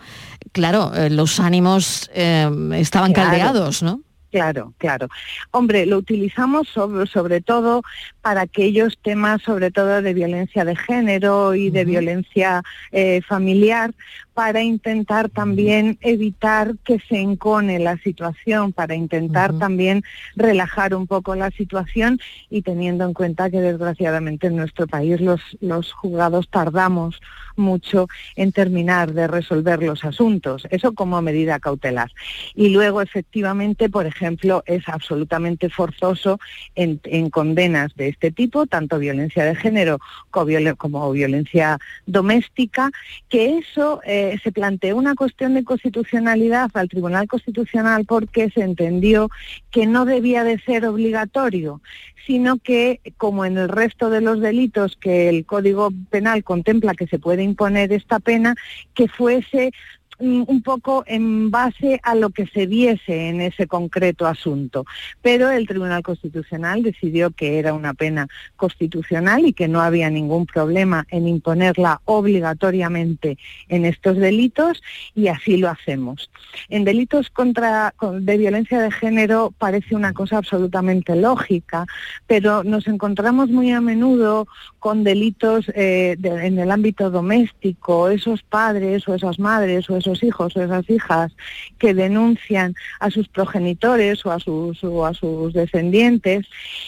[0.52, 3.30] claro, eh, los ánimos eh, estaban Claro.
[3.30, 4.00] caldeados, ¿no?
[4.36, 5.08] Claro, claro.
[5.50, 7.80] Hombre, lo utilizamos sobre, sobre todo
[8.20, 13.94] para aquellos temas, sobre todo de violencia de género y de violencia eh, familiar,
[14.34, 20.02] para intentar también evitar que se encone la situación, para intentar también
[20.34, 22.20] relajar un poco la situación
[22.50, 27.18] y teniendo en cuenta que desgraciadamente en nuestro país los, los juzgados tardamos
[27.56, 32.10] mucho en terminar de resolver los asuntos, eso como medida cautelar.
[32.54, 34.25] Y luego, efectivamente, por ejemplo,
[34.66, 36.38] es absolutamente forzoso
[36.74, 39.98] en, en condenas de este tipo, tanto violencia de género
[40.30, 42.90] como, violen- como violencia doméstica,
[43.28, 49.28] que eso eh, se planteó una cuestión de constitucionalidad al Tribunal Constitucional porque se entendió
[49.70, 51.80] que no debía de ser obligatorio,
[52.26, 57.06] sino que, como en el resto de los delitos que el Código Penal contempla que
[57.06, 58.56] se puede imponer esta pena,
[58.94, 59.72] que fuese
[60.18, 64.84] un poco en base a lo que se viese en ese concreto asunto.
[65.22, 68.26] Pero el Tribunal Constitucional decidió que era una pena
[68.56, 74.82] constitucional y que no había ningún problema en imponerla obligatoriamente en estos delitos
[75.14, 76.30] y así lo hacemos.
[76.68, 81.86] En delitos contra con- de violencia de género parece una cosa absolutamente lógica,
[82.26, 84.46] pero nos encontramos muy a menudo
[84.78, 90.56] con delitos eh, en el ámbito doméstico, esos padres o esas madres o esos hijos
[90.56, 91.32] o esas hijas
[91.78, 96.46] que denuncian a sus progenitores o a sus, o a sus descendientes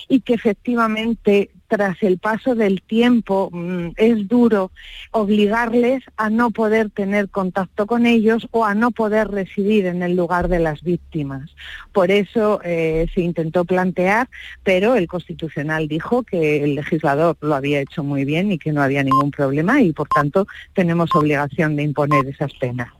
[0.08, 4.72] y que efectivamente tras el paso del tiempo mm, es duro
[5.10, 10.16] obligarles a no poder tener contacto con ellos o a no poder residir en el
[10.16, 11.50] lugar de las víctimas.
[11.92, 14.28] Por eso eh, se intentó plantear,
[14.64, 18.82] pero el Constitucional dijo que el legislador lo había hecho muy bien y que no
[18.82, 22.97] había ningún problema y por tanto tenemos obligación de imponer esas penas.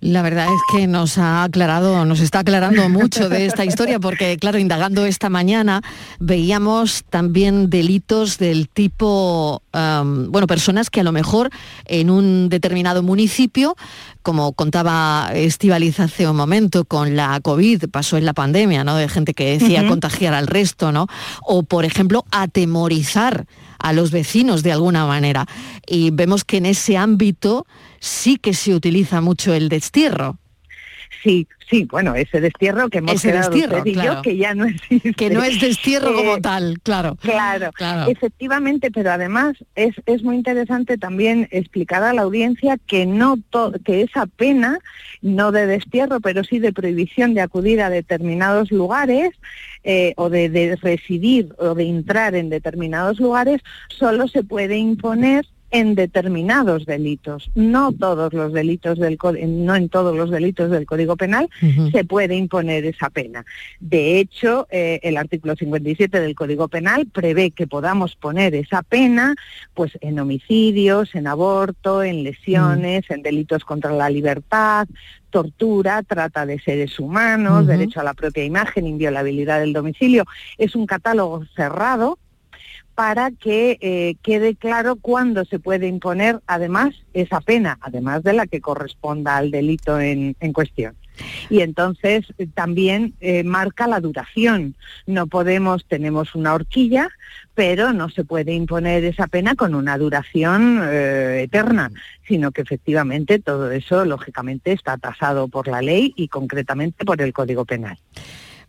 [0.00, 4.36] La verdad es que nos ha aclarado, nos está aclarando mucho de esta historia, porque
[4.36, 5.82] claro, indagando esta mañana
[6.20, 11.50] veíamos también delitos del tipo, um, bueno, personas que a lo mejor
[11.86, 13.76] en un determinado municipio,
[14.22, 18.96] como contaba Estivaliz hace un momento con la COVID, pasó en la pandemia, ¿no?
[18.96, 21.06] De gente que decía contagiar al resto, ¿no?
[21.42, 23.46] O por ejemplo, atemorizar
[23.78, 25.46] a los vecinos de alguna manera.
[25.86, 27.66] Y vemos que en ese ámbito
[28.04, 30.38] sí que se utiliza mucho el destierro.
[31.22, 34.54] Sí, sí, bueno, ese destierro que hemos Ese quedado destierro, usted y yo, que ya
[34.54, 35.14] no existe.
[35.14, 37.16] Que no es destierro Eh, como tal, claro.
[37.16, 38.10] Claro, Claro.
[38.10, 43.72] efectivamente, pero además es, es muy interesante también explicar a la audiencia que no to-
[43.86, 44.78] que esa pena,
[45.22, 49.30] no de destierro, pero sí de prohibición de acudir a determinados lugares
[49.82, 55.46] eh, o de, de residir o de entrar en determinados lugares, solo se puede imponer
[55.74, 61.16] en determinados delitos, no todos los delitos del no en todos los delitos del Código
[61.16, 61.50] Penal
[61.90, 63.44] se puede imponer esa pena.
[63.80, 69.34] De hecho, eh, el artículo 57 del Código Penal prevé que podamos poner esa pena
[69.74, 74.86] pues en homicidios, en aborto, en lesiones, en delitos contra la libertad,
[75.30, 80.24] tortura, trata de seres humanos, derecho a la propia imagen, inviolabilidad del domicilio.
[80.56, 82.20] Es un catálogo cerrado
[82.94, 88.46] para que eh, quede claro cuándo se puede imponer además esa pena, además de la
[88.46, 90.94] que corresponda al delito en, cuestión.
[91.48, 94.74] Y entonces eh, también eh, marca la duración.
[95.06, 97.08] No podemos, tenemos una horquilla,
[97.54, 101.90] pero no se puede imponer esa pena con una duración eh, eterna,
[102.26, 107.32] sino que efectivamente todo eso, lógicamente, está tasado por la ley y concretamente por el
[107.32, 107.98] Código Penal.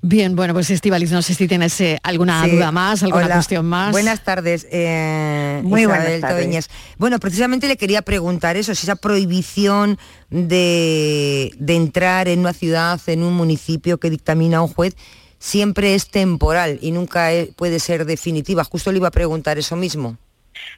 [0.07, 2.51] Bien, bueno, pues Estivaliz, no sé si tienes eh, alguna Sí.
[2.51, 3.35] duda más, alguna Hola.
[3.37, 3.91] cuestión más.
[3.91, 6.69] Buenas tardes, eh, Muy Isabel buenas tardes.
[6.99, 9.97] Bueno, precisamente le quería preguntar eso, si esa prohibición
[10.29, 14.95] de, de entrar en una ciudad, en un municipio que dictamina un juez,
[15.39, 18.63] siempre es temporal y nunca e- puede ser definitiva.
[18.63, 20.17] Justo le iba a preguntar eso mismo.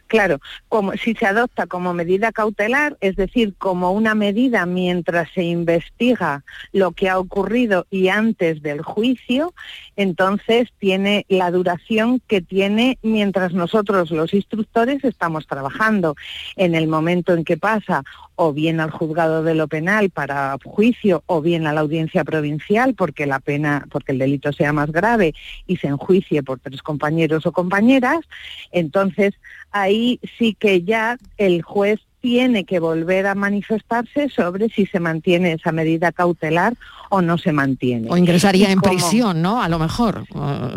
[0.08, 0.40] Claro,
[0.70, 6.44] como si se adopta como medida cautelar, es decir, como una medida mientras se investiga
[6.72, 9.54] lo que ha ocurrido y antes del juicio,
[9.98, 16.16] entonces tiene la duración que tiene mientras nosotros los instructores estamos trabajando.
[16.56, 18.04] En el momento en que pasa
[18.36, 22.94] o bien al juzgado de lo penal para juicio o bien a la audiencia provincial
[22.94, 25.34] porque la pena porque el delito sea más grave
[25.66, 28.20] y se enjuicie por tres compañeros o compañeras,
[28.72, 29.34] entonces
[29.72, 29.97] ahí
[30.38, 35.72] sí que ya el juez tiene que volver a manifestarse sobre si se mantiene esa
[35.72, 36.74] medida cautelar
[37.10, 38.08] o no se mantiene.
[38.10, 39.62] O ingresaría en como- prisión, ¿no?
[39.62, 40.26] A lo mejor,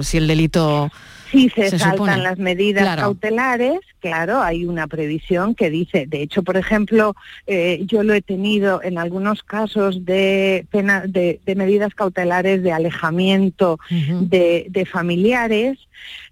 [0.02, 0.90] si el delito
[1.32, 2.16] Si se, se saltan supone.
[2.18, 3.02] las medidas Claro.
[3.02, 7.14] cautelares, claro, hay una previsión que dice, de hecho, por ejemplo,
[7.46, 12.72] eh, yo lo he tenido en algunos casos de, pena, de, de medidas cautelares de
[12.72, 15.78] alejamiento de, de familiares,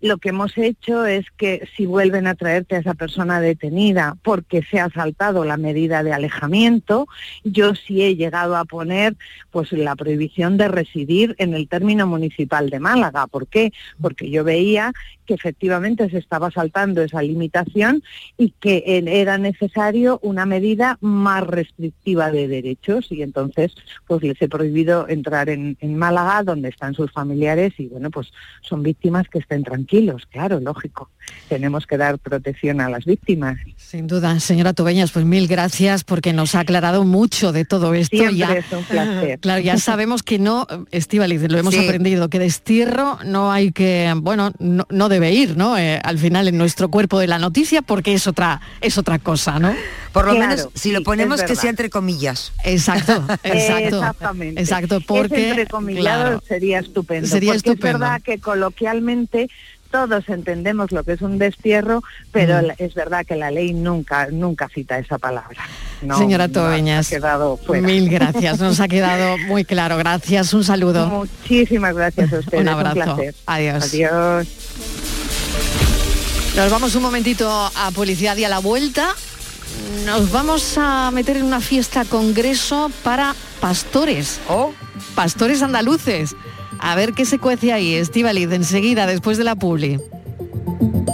[0.00, 4.62] lo que hemos hecho es que si vuelven a traerte a esa persona detenida porque
[4.62, 7.06] se ha saltado la medida de alejamiento,
[7.44, 9.16] yo sí he llegado a poner
[9.50, 13.26] pues la prohibición de residir en el término municipal de Málaga.
[13.26, 13.72] ¿Por qué?
[14.00, 14.92] Porque yo veía
[15.26, 17.57] que efectivamente se estaba saltando esa limitación
[18.36, 23.72] y que eh, era necesario una medida más restrictiva de derechos y entonces
[24.06, 28.28] pues les he prohibido entrar en, en Málaga donde están sus familiares y bueno pues
[28.62, 31.10] son víctimas que estén tranquilos, claro, lógico.
[31.48, 33.58] Tenemos que dar protección a las víctimas.
[33.76, 38.16] Sin duda, señora Tubeñas, pues mil gracias porque nos ha aclarado mucho de todo esto.
[38.16, 39.38] Siempre ya, es un placer.
[39.40, 41.84] Claro, ya sabemos que no, Estivaliz, lo hemos Sí.
[41.84, 45.76] aprendido, que destierro no hay que, bueno, no, no debe ir, ¿no?
[45.76, 49.58] Eh, al final en nuestro cuerpo de la noticia porque es otra, es otra cosa,
[49.58, 49.74] ¿no?
[50.12, 52.52] Por lo Claro, menos, si lo ponemos que sea entre comillas.
[52.64, 53.96] Exacto, exacto.
[53.98, 54.60] Exactamente.
[54.60, 57.26] Exacto, porque Ese entrecomillado claro, sería estupendo.
[57.26, 57.96] Sería porque estupendo.
[57.96, 59.48] es verdad que coloquialmente
[59.90, 62.72] todos entendemos lo que es un destierro, pero Mm.
[62.76, 65.62] es verdad que la ley nunca nunca cita esa palabra.
[66.02, 67.10] No, Señora Tobeñas,
[67.82, 69.96] mil gracias, nos ha quedado muy claro.
[69.96, 71.06] Gracias, un saludo.
[71.08, 72.60] Muchísimas gracias a ustedes.
[72.62, 72.94] Un abrazo.
[73.16, 73.34] placer.
[73.46, 73.84] Adiós.
[73.94, 74.67] Adiós.
[76.58, 79.14] Nos vamos un momentito a publicidad y a la vuelta.
[80.04, 84.40] Nos vamos a meter en una fiesta congreso para pastores.
[84.48, 84.74] ¿Oh?
[85.14, 86.34] Pastores andaluces.
[86.80, 90.00] A ver qué se cuece ahí, Estivaliz, enseguida, después de la publi.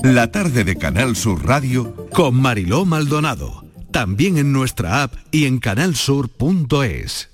[0.03, 3.67] La tarde de Canal Sur Radio con Mariló Maldonado.
[3.91, 7.34] También en nuestra app y en canalsur.es.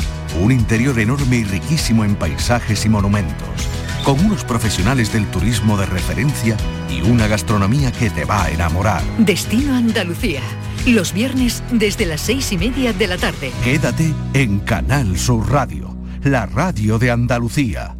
[0.39, 3.67] un interior enorme y riquísimo en paisajes y monumentos,
[4.03, 6.57] con unos profesionales del turismo de referencia
[6.89, 9.03] y una gastronomía que te va a enamorar.
[9.17, 10.41] Destino Andalucía.
[10.87, 13.51] Los viernes desde las seis y media de la tarde.
[13.63, 17.95] Quédate en Canal Sur Radio, la radio de Andalucía.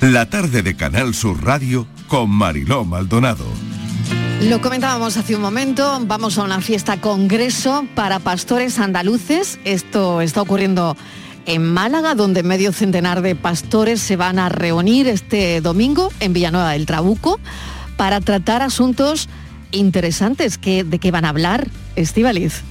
[0.00, 3.71] La tarde de Canal Sur Radio con Mariló Maldonado.
[4.42, 9.58] Lo comentábamos hace un momento, vamos a una fiesta congreso para pastores andaluces.
[9.64, 10.96] Esto está ocurriendo
[11.46, 16.72] en Málaga, donde medio centenar de pastores se van a reunir este domingo en Villanueva
[16.72, 17.38] del Trabuco
[17.96, 19.28] para tratar asuntos
[19.70, 20.58] interesantes.
[20.58, 22.62] ¿Qué- ¿De qué van a hablar, Estivaliz?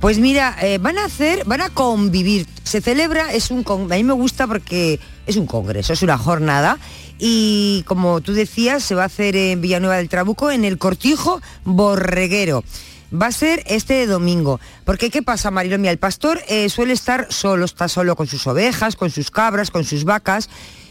[0.00, 2.46] Pues mira, eh, van a hacer, van a convivir.
[2.64, 6.78] Se celebra, es un, a mí me gusta porque es un congreso, es una jornada
[7.18, 11.40] y como tú decías, se va a hacer en Villanueva del Trabuco, en el Cortijo
[11.64, 12.64] Borreguero.
[13.14, 14.58] Va a ser este domingo.
[14.84, 15.78] Porque ¿qué pasa, Mariló?
[15.78, 19.70] Mira, el pastor eh, suele estar solo, está solo con sus ovejas, con sus cabras,
[19.70, 20.48] con sus vacas.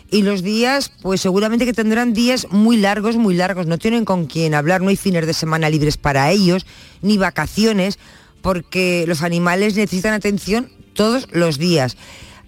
[0.10, 3.66] Y los días, pues seguramente que tendrán días muy largos, muy largos.
[3.66, 6.66] No tienen con quién hablar, no hay fines de semana libres para ellos,
[7.02, 7.98] ni vacaciones,
[8.42, 11.98] porque los animales necesitan atención todos los días.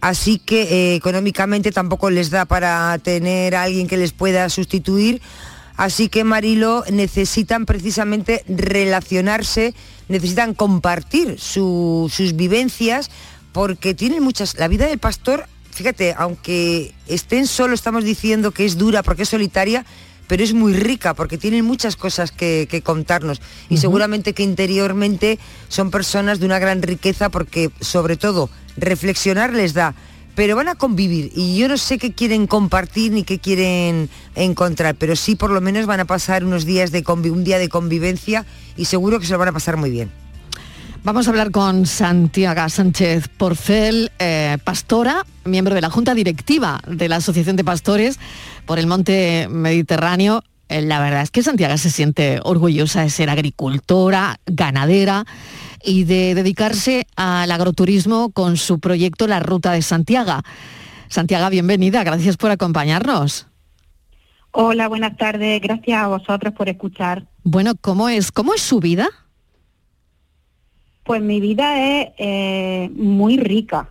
[0.04, 5.22] Así que eh, económicamente tampoco les da para tener a alguien que les pueda sustituir.
[5.78, 9.74] Así que Marilo necesitan precisamente relacionarse,
[10.10, 13.10] necesitan compartir su- sus vivencias,
[13.54, 14.56] porque tienen muchas.
[14.60, 19.30] La vida del pastor, fíjate, aunque estén solo, estamos diciendo que es dura porque es
[19.30, 19.86] solitaria,
[20.34, 23.40] pero es muy rica porque tienen muchas cosas que, que contarnos.
[23.70, 29.76] Y seguramente que interiormente son personas de una gran riqueza porque sobre todo reflexionar les
[29.76, 29.94] da.
[30.34, 34.96] Pero van a convivir y yo no sé qué quieren compartir ni qué quieren encontrar
[34.96, 38.44] pero sí por lo menos van a pasar unos días de un día de convivencia
[38.76, 40.23] y seguro que se lo van a pasar muy bien
[41.06, 47.10] Vamos a hablar con Santiago Sánchez Porcel, eh, pastora, miembro de la Junta Directiva de
[47.10, 48.22] la Asociación de Pastores
[48.66, 50.44] por el Monte Mediterráneo.
[50.70, 55.26] Eh, la verdad es que Santiago se siente orgullosa de ser agricultora, ganadera
[55.84, 60.40] y de dedicarse al agroturismo con su proyecto La Ruta de Santiago.
[61.10, 63.48] Santiago, bienvenida, gracias por acompañarnos.
[64.52, 65.60] Hola, buenas tardes.
[65.62, 67.28] Gracias a vosotros por escuchar.
[67.44, 69.10] Bueno, ¿cómo es, cómo es su vida?
[71.04, 73.90] Pues mi vida es eh, muy rica.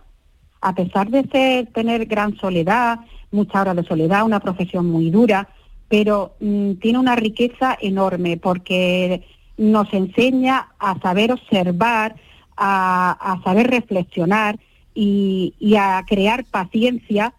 [0.61, 2.99] A pesar de ser, tener gran soledad,
[3.31, 5.49] muchas horas de soledad, una profesión muy dura,
[5.89, 9.23] pero mm, tiene una riqueza enorme porque
[9.57, 12.15] nos enseña a saber observar,
[12.57, 14.57] a, saber reflexionar
[14.95, 17.33] y, y a crear paciencia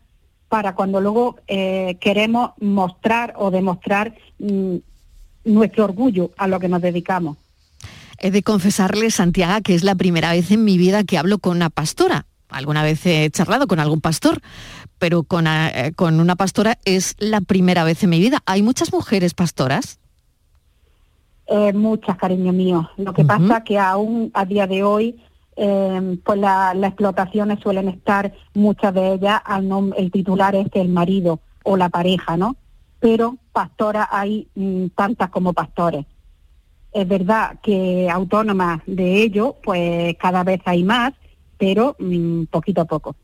[0.49, 4.77] para cuando luego eh, queremos mostrar o demostrar mm,
[5.47, 7.37] nuestro orgullo a lo que nos dedicamos.
[8.25, 11.59] He de confesarle, Santiago, que es la primera vez en mi vida que hablo con
[11.59, 12.25] una pastora.
[12.49, 14.41] Alguna vez he charlado con algún pastor,
[14.99, 18.39] pero con, eh, con una pastora es la primera vez en mi vida.
[18.47, 19.99] ¿Hay muchas mujeres pastoras?
[21.49, 22.89] Eh, muchas, cariño mío.
[22.97, 25.21] Lo que pasa que aún a día de hoy,
[25.57, 29.69] eh, pues la- las explotaciones suelen estar, muchas de ellas, al
[29.99, 32.57] el titular es el marido o la pareja, ¿no?
[33.01, 36.07] Pero pastoras hay mm, tantas como pastores.
[36.95, 41.13] Es verdad que autónomas de ello, pues cada vez hay más,
[41.59, 43.17] pero mm, poquito a poco.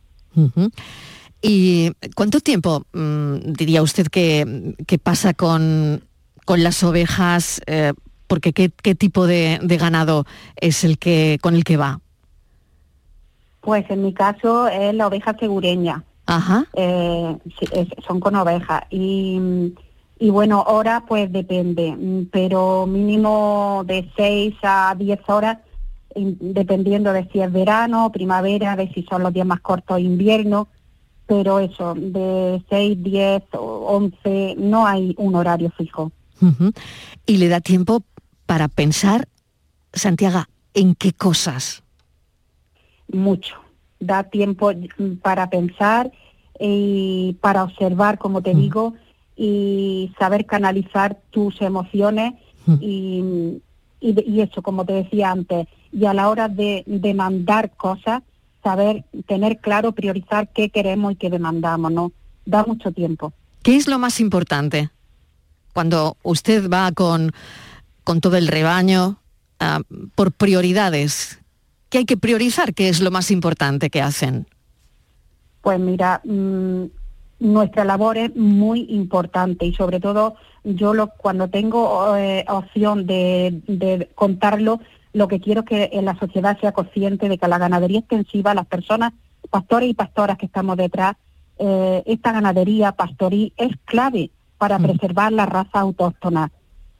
[1.40, 6.04] ¿Y cuánto tiempo mm, diría usted que, que pasa con,
[6.44, 7.62] con las ovejas?
[7.66, 7.92] eh,
[8.30, 12.00] porque ¿qué, qué tipo de, de ganado es el que con el que va?
[13.60, 16.04] Pues en mi caso es la oveja segureña.
[16.26, 16.64] Ajá.
[16.74, 17.36] Eh,
[18.06, 18.82] son con ovejas.
[18.88, 19.74] Y,
[20.20, 25.58] y bueno, horas pues depende, mm, pero mínimo de 6 a 10 horas,
[26.14, 30.68] dependiendo de si es verano, primavera, de si son los días más cortos, invierno.
[31.26, 36.12] Pero eso, de 6, 10 o 11, no hay un horario fijo.
[36.42, 36.72] Ujú.
[37.26, 38.02] Y le da tiempo
[38.46, 39.28] para pensar,
[39.92, 40.44] Santiago,
[40.74, 41.84] ¿en qué cosas?
[43.12, 43.56] mucho.
[43.98, 46.10] Da tiempo mm, para pensar
[46.58, 48.94] y para observar, como te digo,
[49.42, 52.34] y saber canalizar tus emociones
[52.78, 53.62] y,
[53.98, 58.22] y, y eso, como te decía antes, y a la hora de demandar cosas,
[58.62, 62.12] saber, tener claro, priorizar qué queremos y qué demandamos, ¿no?
[62.44, 63.32] Da mucho tiempo.
[63.62, 64.90] ¿Qué es lo más importante
[65.72, 67.32] cuando usted va con,
[68.04, 69.20] con todo el rebaño
[69.58, 69.80] ah,
[70.16, 71.40] por prioridades?
[71.88, 72.74] ¿Qué hay que priorizar?
[72.74, 74.46] ¿Qué es lo más importante que hacen?
[75.62, 76.84] Pues mira, mm,
[77.40, 83.62] nuestra labor es muy importante y sobre todo yo lo, cuando tengo eh, opción de,
[83.66, 84.80] de contarlo,
[85.12, 88.54] lo que quiero es que en la sociedad sea consciente de que la ganadería extensiva,
[88.54, 89.14] las personas,
[89.48, 91.16] pastores y pastoras que estamos detrás,
[91.58, 96.52] eh, esta ganadería pastoril es clave para preservar la raza autóctona,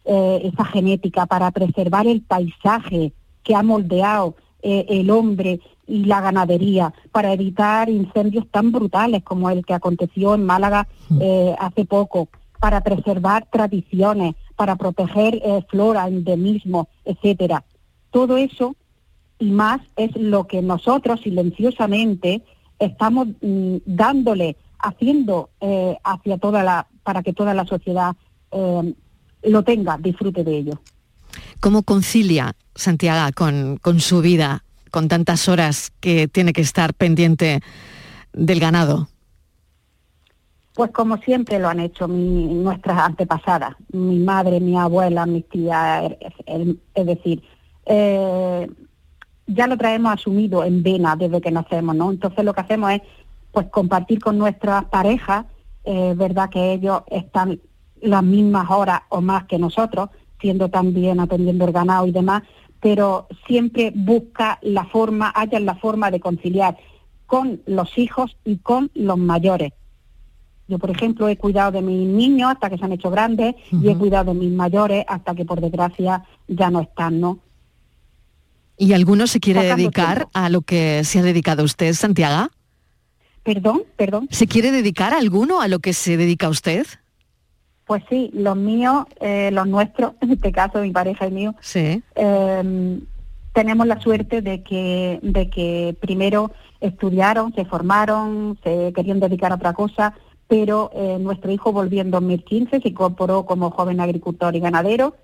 [0.07, 3.12] eh, esa genética, para preservar el paisaje
[3.45, 5.59] que ha moldeado el hombre
[5.91, 10.86] y la ganadería, para evitar incendios tan brutales como el que aconteció en Málaga
[11.20, 12.28] eh, hace poco,
[12.61, 17.64] para preservar tradiciones, para proteger eh, flora, endemismo, etcétera.
[18.11, 18.76] Todo eso
[19.38, 22.43] y más es lo que nosotros silenciosamente
[22.78, 28.14] estamos mm, dándole, haciendo eh, hacia toda la, para que toda la sociedad
[28.53, 28.95] eh,
[29.43, 30.80] lo tenga, disfrute de ello.
[31.61, 37.61] ¿Cómo concilia Santiago con, con su vida, con tantas horas que tiene que estar pendiente
[38.32, 39.09] del ganado?
[40.74, 46.12] Pues como siempre lo han hecho mi- nuestras antepasadas, mi madre, mi abuela, mis tías,
[46.20, 47.43] es, es- es decir,
[47.86, 48.68] eh,
[49.47, 52.11] ya lo traemos asumido en vena desde que nacemos, ¿no?
[52.12, 53.03] Entonces lo que hacemos es
[53.53, 55.45] pues compartir con nuestras parejas,
[55.84, 57.61] eh, verdad que ellos están
[58.01, 60.09] las mismas horas o más que nosotros,
[60.41, 62.45] siendo también atendiendo el ganado y demás,
[62.80, 66.76] pero siempre busca la forma, hayan la forma de conciliar
[67.26, 69.72] con los hijos y con los mayores.
[70.66, 73.88] Yo, por ejemplo, he cuidado de mis niños hasta que se han hecho grandes y
[73.88, 77.40] he cuidado de mis mayores hasta que, por desgracia, ya no están, ¿no?
[78.76, 82.48] ¿Y alguno se quiere Sacando dedicar a lo que se ha dedicado usted, Santiago?
[83.42, 84.28] Perdón, perdón.
[84.30, 86.86] ¿Se quiere dedicar a alguno a lo que se dedica usted?
[87.91, 92.01] Pues sí, los míos, eh, los nuestros, en este caso mi pareja y mío, Sí.
[92.14, 93.01] eh,
[93.53, 99.57] tenemos la suerte de que, de que primero estudiaron, se formaron, se querían dedicar a
[99.57, 100.14] otra cosa,
[100.47, 105.16] pero eh, nuestro hijo volvió en 2015, se incorporó como joven agricultor y ganadero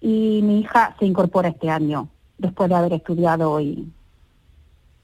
[0.00, 2.08] y mi hija se incorpora este año,
[2.38, 3.92] después de haber estudiado y...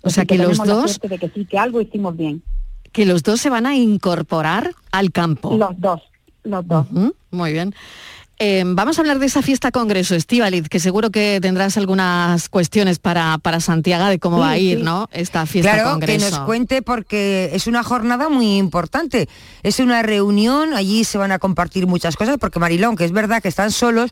[0.02, 2.42] O sea que los la dos, de que sí, que algo hicimos bien.
[2.90, 5.54] que los dos se van a incorporar al campo.
[5.58, 6.00] Los dos,
[6.44, 6.86] los dos.
[6.92, 7.74] Ujú, Muy bien.
[8.38, 12.98] Eh, vamos a hablar de esa fiesta congreso, Estivaliz, que seguro que tendrás algunas cuestiones
[12.98, 14.82] para, para Santiago de cómo Sí, va a ir, sí.
[14.82, 15.08] ¿no?
[15.12, 16.26] Esta fiesta Claro, congreso.
[16.26, 19.28] que nos cuente porque es una jornada muy importante.
[19.62, 23.40] Es una reunión, allí se van a compartir muchas cosas, porque Marilón, que es verdad
[23.40, 24.10] que están solos,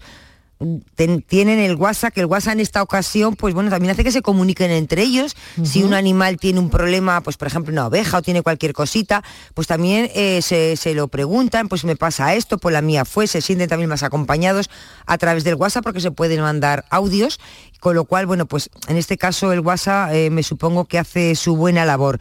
[0.95, 4.13] ten- tienen el WhatsApp, que el WhatsApp en esta ocasión, pues bueno, también hace que
[4.13, 5.35] se comuniquen entre ellos.
[5.65, 9.23] Si un animal tiene un problema, pues por ejemplo una oveja o tiene cualquier cosita,
[9.55, 13.27] pues también eh, se, se lo preguntan, pues me pasa esto, pues la mía fue,
[13.27, 14.69] se sienten también más acompañados
[15.07, 17.41] a través del WhatsApp porque se pueden mandar audios,
[17.81, 21.35] con lo cual, bueno, pues en este caso el WhatsApp eh, me supongo que hace
[21.35, 22.19] su buena labor.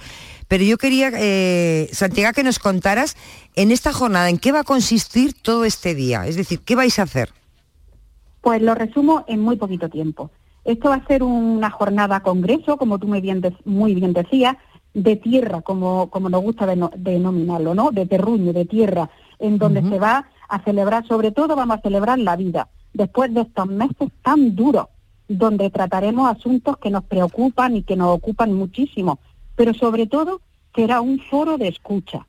[0.48, 3.16] Pero yo quería, eh, Santiago, que nos contaras
[3.56, 6.98] en esta jornada, en qué va a consistir todo este día, es decir, ¿qué vais
[6.98, 7.30] a hacer?
[8.50, 10.32] Pues lo resumo en muy poquito tiempo.
[10.66, 14.58] Esto va a ser una jornada congreso, como tú muy bien, de- muy bien decías,
[14.96, 17.92] de tierra, como, como nos gusta deno- denominarlo, ¿no?
[17.92, 22.18] De terruño, de tierra, en donde se va a celebrar, sobre todo vamos a celebrar
[22.18, 24.88] la vida, después de estos meses tan duros,
[25.28, 29.20] donde trataremos asuntos que nos preocupan y que nos ocupan muchísimo,
[29.56, 30.42] pero sobre todo
[30.74, 32.26] será un foro de escucha.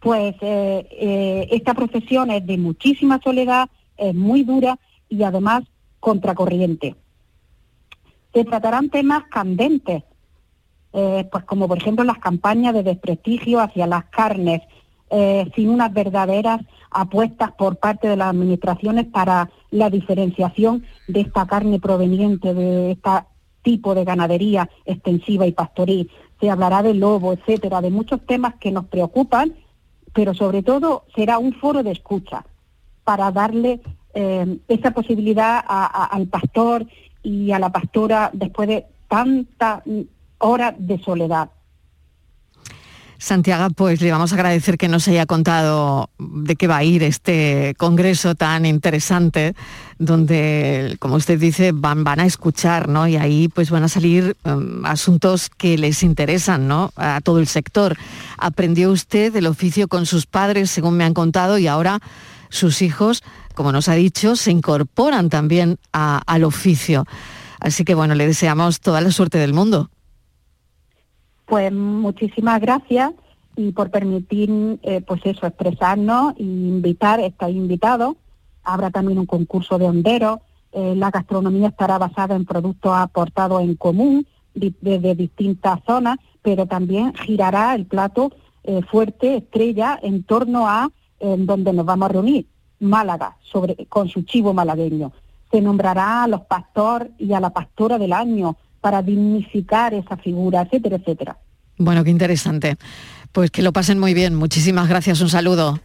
[0.00, 4.76] Pues eh, eh, esta profesión es de muchísima soledad, es muy dura
[5.10, 5.64] y además
[5.98, 6.96] contracorriente.
[8.32, 10.04] Se tratarán temas candentes,
[10.94, 14.62] eh, pues como por ejemplo las campañas de desprestigio hacia las carnes,
[15.10, 21.46] eh, sin unas verdaderas apuestas por parte de las administraciones para la diferenciación de esta
[21.46, 23.10] carne proveniente de este
[23.62, 26.10] tipo de ganadería extensiva y pastoril.
[26.40, 29.54] se hablará del lobo, etcétera, de muchos temas que nos preocupan,
[30.14, 32.46] pero sobre todo será un foro de escucha
[33.04, 33.80] para darle
[34.14, 36.86] eh, esa posibilidad al pastor
[37.22, 39.82] y a la pastora después de tantas
[40.38, 41.50] horas de soledad.
[43.20, 47.02] Santiago, pues le vamos a agradecer que nos haya contado de qué va a ir
[47.02, 49.54] este congreso tan interesante,
[49.98, 53.06] donde, como usted dice, van, van a escuchar, ¿no?
[53.06, 56.92] Y ahí pues van a salir em, asuntos que les interesan, ¿no?
[56.96, 57.98] A todo el sector.
[58.38, 62.00] Aprendió usted el oficio con sus padres, según me han contado, y ahora
[62.48, 63.22] sus hijos,
[63.54, 67.04] como nos ha dicho, se incorporan también a- al oficio.
[67.60, 69.90] Así que bueno, le deseamos toda la suerte del mundo.
[71.46, 73.12] Pues muchísimas gracias
[73.56, 78.16] y por permitir, eh, pues eso, expresarnos e invitar, estáis invitados.
[78.62, 80.38] Habrá también un concurso de honderos.
[80.72, 87.12] Eh, la gastronomía estará basada en productos aportados en común desde distintas zonas, pero también
[87.14, 88.32] girará el plato
[88.62, 90.90] eh, fuerte, estrella, en torno a
[91.20, 92.46] donde nos vamos a reunir,
[92.80, 95.12] Málaga, sobre, con su chivo malagueño.
[95.50, 100.62] Se nombrará a los pastores y a la pastora del año para dignificar esa figura,
[100.62, 101.36] etcétera, etcétera.
[101.76, 102.76] Bueno, qué interesante.
[103.32, 104.34] Pues que lo pasen muy bien.
[104.34, 105.20] Muchísimas gracias.
[105.20, 105.80] Un saludo.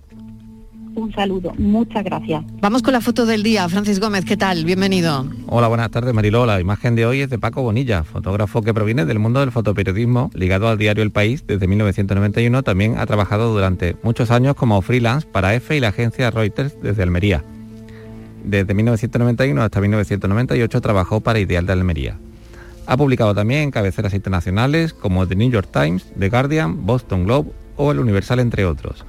[0.96, 2.44] Un saludo, muchas gracias.
[2.62, 3.68] Vamos con la foto del día.
[3.68, 4.64] Francis Gómez, ¿qué tal?
[4.64, 5.28] Bienvenido.
[5.48, 6.46] Hola, buenas tardes Mariló.
[6.46, 10.32] La imagen de hoy es de Paco Bonilla, fotógrafo que proviene del mundo del fotoperiodismo,
[10.34, 12.64] ligado al diario El País desde 1991.
[12.64, 17.04] También ha trabajado durante muchos años como freelance para EFE y la agencia Reuters desde
[17.04, 17.44] Almería.
[18.46, 22.18] Desde 1991 hasta 1998 trabajó para Ideal de Almería.
[22.88, 27.52] Ha publicado también en cabeceras internacionales como The New York Times, The Guardian, Boston Globe
[27.76, 29.04] o El Universal, entre otros.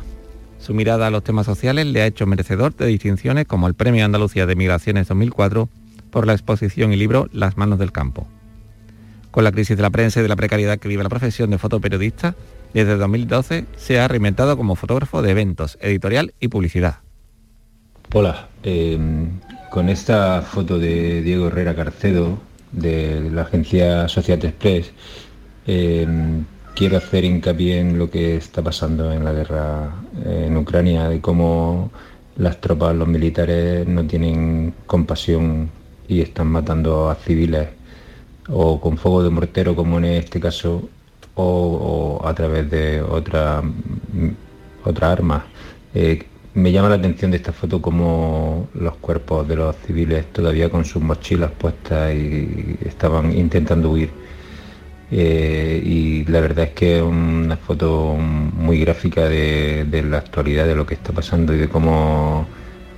[0.66, 4.04] Su mirada a los temas sociales le ha hecho merecedor de distinciones como el Premio
[4.04, 5.68] Andalucía de Migraciones 2004
[6.10, 8.26] por la exposición y libro Las manos del campo.
[9.30, 11.58] Con la crisis de la prensa y de la precariedad que vive la profesión de
[11.58, 12.34] fotoperiodista,
[12.74, 16.96] desde 2012 se ha reinventado como fotógrafo de eventos, editorial y publicidad.
[18.12, 18.98] Hola, eh,
[19.70, 22.40] con esta foto de Diego Herrera Carcedo
[22.72, 24.90] de la agencia Societe Express,
[25.68, 26.08] eh,
[26.76, 29.94] quiero hacer hincapié en lo que está pasando en la guerra
[30.26, 31.90] eh, en Ucrania, de cómo
[32.36, 35.70] las tropas, los militares no tienen compasión
[36.06, 37.68] y están matando a civiles
[38.48, 40.88] o con fuego de mortero como en este caso
[41.34, 44.30] o, a través de otra mm,
[44.84, 45.46] otra arma.
[45.94, 46.24] Eh,
[46.54, 50.84] me llama la atención de esta foto como los cuerpos de los civiles todavía con
[50.84, 54.10] sus mochilas puestas y estaban intentando huir.
[55.10, 60.74] Eh, y la verdad es que es una foto muy gráfica de, la actualidad, de
[60.74, 62.46] lo que está pasando y de cómo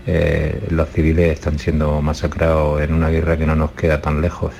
[0.07, 4.55] eh, los civiles están siendo masacrados en una guerra que no nos queda tan lejos.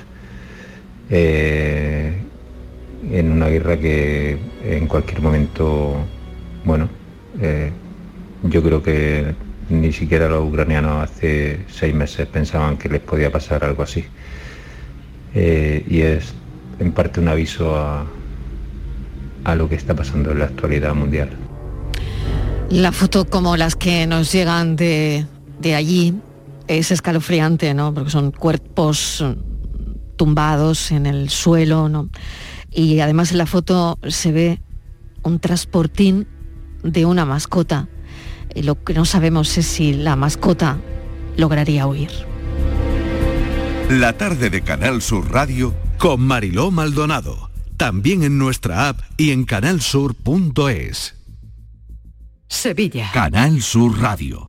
[1.09, 2.13] Eh,
[3.11, 5.95] en una guerra que en cualquier momento,
[6.65, 6.89] bueno,
[8.43, 9.33] yo creo que
[9.69, 14.05] ni siquiera los ucranianos hace seis meses pensaban que les podía pasar algo así.
[15.33, 16.33] Y es
[16.79, 18.05] en parte un aviso a,
[19.43, 21.29] a lo que está pasando en la actualidad mundial.
[22.69, 25.25] La foto como las que nos llegan de,
[25.59, 26.13] de allí
[26.67, 27.93] es escalofriante, ¿no?
[27.93, 29.25] Porque son cuerpos
[30.15, 32.09] tumbados en el suelo, ¿no?
[32.71, 34.61] Y además en la foto se ve
[35.23, 36.27] un transportín
[36.83, 37.87] de una mascota.
[38.53, 40.77] Y lo que no sabemos es si la mascota
[41.37, 42.11] lograría huir.
[43.89, 47.51] La tarde de Canal Sur Radio con Mariló Maldonado.
[47.77, 51.15] También en nuestra app y en canalsur.es.
[52.47, 53.11] Sevilla.
[53.13, 54.48] Canal Sur Radio.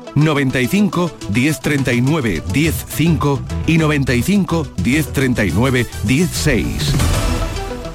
[0.15, 6.93] 95 1039 105 y 95 1039 16.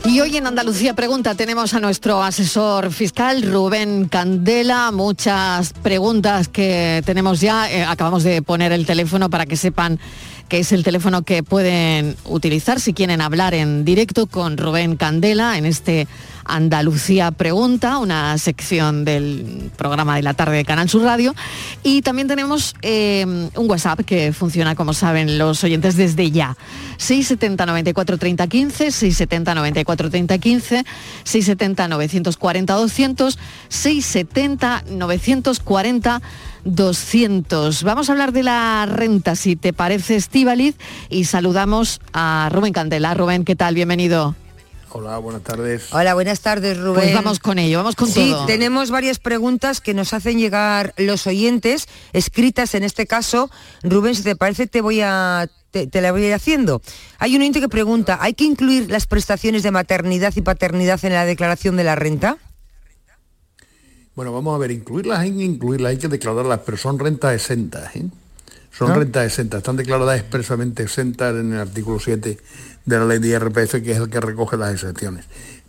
[0.07, 4.93] Y hoy en Andalucía Pregunta tenemos a nuestro asesor fiscal Rubén Candela.
[4.93, 7.69] Muchas preguntas que tenemos ya.
[7.69, 9.99] Eh, acabamos de poner el teléfono para que sepan
[10.49, 15.59] que es el teléfono que pueden utilizar si quieren hablar en directo con Rubén Candela
[15.59, 16.07] en este
[16.49, 21.35] Andalucía Pregunta, una sección del programa de la tarde de Canal Sur Radio.
[21.83, 23.25] Y también tenemos eh,
[23.55, 26.57] un WhatsApp que funciona, como saben los oyentes, desde ya.
[26.99, 30.85] 670 94 30 15, 670 94 30 15,
[31.25, 33.39] 670 940 200,
[33.69, 36.23] 670 940
[36.65, 37.83] 200.
[37.85, 40.77] Vamos a hablar de la renta, si te parece, Estíbaliz,
[41.09, 43.15] y saludamos a Rubén Candela.
[43.15, 43.75] Rubén, ¿qué tal?
[43.75, 44.35] Bienvenido.
[44.91, 45.93] Hola, buenas tardes.
[45.93, 47.03] Hola, buenas tardes, Rubén.
[47.03, 48.47] Pues vamos con ello, vamos con sí, todo.
[48.47, 53.51] tenemos varias preguntas que nos hacen llegar los oyentes, escritas en este caso.
[53.83, 56.81] Rubén, si te parece, te voy a te, te la voy a ir haciendo.
[57.19, 61.13] Hay un oyente que pregunta, ¿hay que incluir las prestaciones de maternidad y paternidad en
[61.13, 62.39] la declaración de la renta?
[64.15, 67.95] Bueno, vamos a ver, incluirlas hay que incluirlas, hay que declararlas, pero son rentas exentas.
[67.97, 68.07] ¿eh?
[68.71, 72.39] Son rentas exentas, están declaradas expresamente exentas en el artículo 7
[72.87, 75.27] de la ley de IRPF, que es el que recoge las exenciones.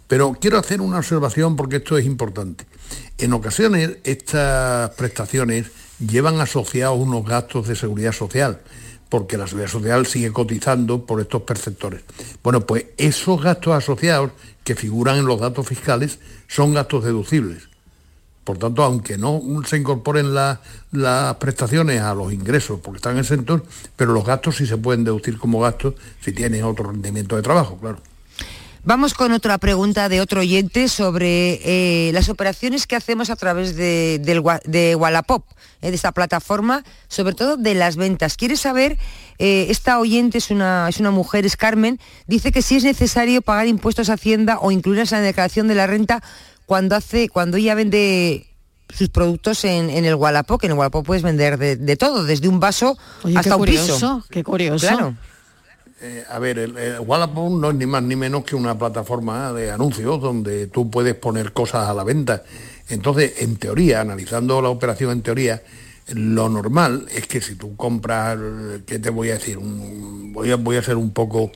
[0.08, 2.66] Pero quiero hacer una observación porque esto es importante.
[3.18, 5.68] En ocasiones estas prestaciones
[6.00, 8.62] llevan asociados unos gastos de seguridad social,
[9.10, 12.04] porque la seguridad social sigue cotizando por estos perceptores.
[12.44, 14.32] Bueno, pues esos gastos asociados
[14.64, 17.68] que figuran en los datos fiscales son gastos deducibles.
[18.48, 20.62] Por tanto, aunque no se incorporen la-
[20.94, 23.62] las prestaciones a los ingresos porque están exentos,
[23.98, 27.78] pero los gastos sí se pueden deducir como gastos si tienes otro rendimiento de trabajo,
[27.78, 28.00] claro.
[28.86, 33.76] Vamos con otra pregunta de otro oyente sobre eh, las operaciones que hacemos a través
[33.76, 35.44] de, del de Wallapop,
[35.82, 38.38] eh, de esta plataforma, sobre todo de las ventas.
[38.38, 38.98] Quiere saber,
[39.40, 43.42] eh, esta oyente es una, es una mujer, es Carmen, dice que si es necesario
[43.42, 46.24] pagar impuestos a Hacienda o incluirlas en la declaración de la renta
[46.68, 48.46] cuando, hace, cuando ella vende
[48.94, 52.24] sus productos en, en el Wallapop, que en el Wallapop puedes vender de, de todo,
[52.24, 54.24] desde un vaso Oye, qué hasta un curioso, piso.
[54.30, 54.86] qué curioso.
[54.86, 55.16] Claro.
[56.02, 59.52] Eh, a ver, el, el Wallapop no es ni más ni menos que una plataforma
[59.54, 62.44] de anuncios donde tú puedes poner cosas a la venta.
[62.90, 65.64] Entonces, en teoría, analizando la operación en teoría,
[66.14, 68.38] lo normal es que si tú compras,
[68.86, 69.58] ¿qué te voy a decir?
[69.58, 71.52] Un- voy, a, voy a ser un poco,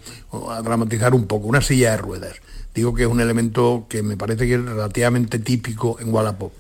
[0.49, 2.35] a dramatizar un poco, una silla de ruedas.
[2.73, 6.53] Digo que es un elemento que me parece que es relativamente típico en Wallapop.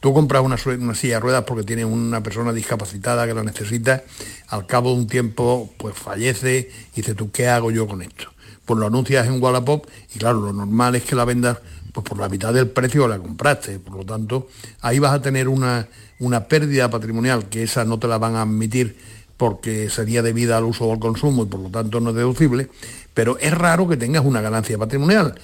[0.00, 4.02] Tú compras una silla de ruedas porque tienes una persona discapacitada que la necesita,
[4.48, 8.30] al cabo de un tiempo pues fallece y dices tú, ¿qué hago yo con esto?
[8.64, 11.58] Pues lo anuncias en Wallapop y claro, lo normal es que la vendas
[12.02, 13.78] pues por la mitad del precio la compraste.
[13.78, 14.48] Por lo tanto,
[14.80, 15.86] ahí vas a tener una,
[16.18, 18.96] una pérdida patrimonial que esa no te la van a admitir
[19.36, 22.68] porque sería debida al uso o al consumo y por lo tanto no es deducible,
[23.14, 25.34] pero es raro que tengas una ganancia patrimonial.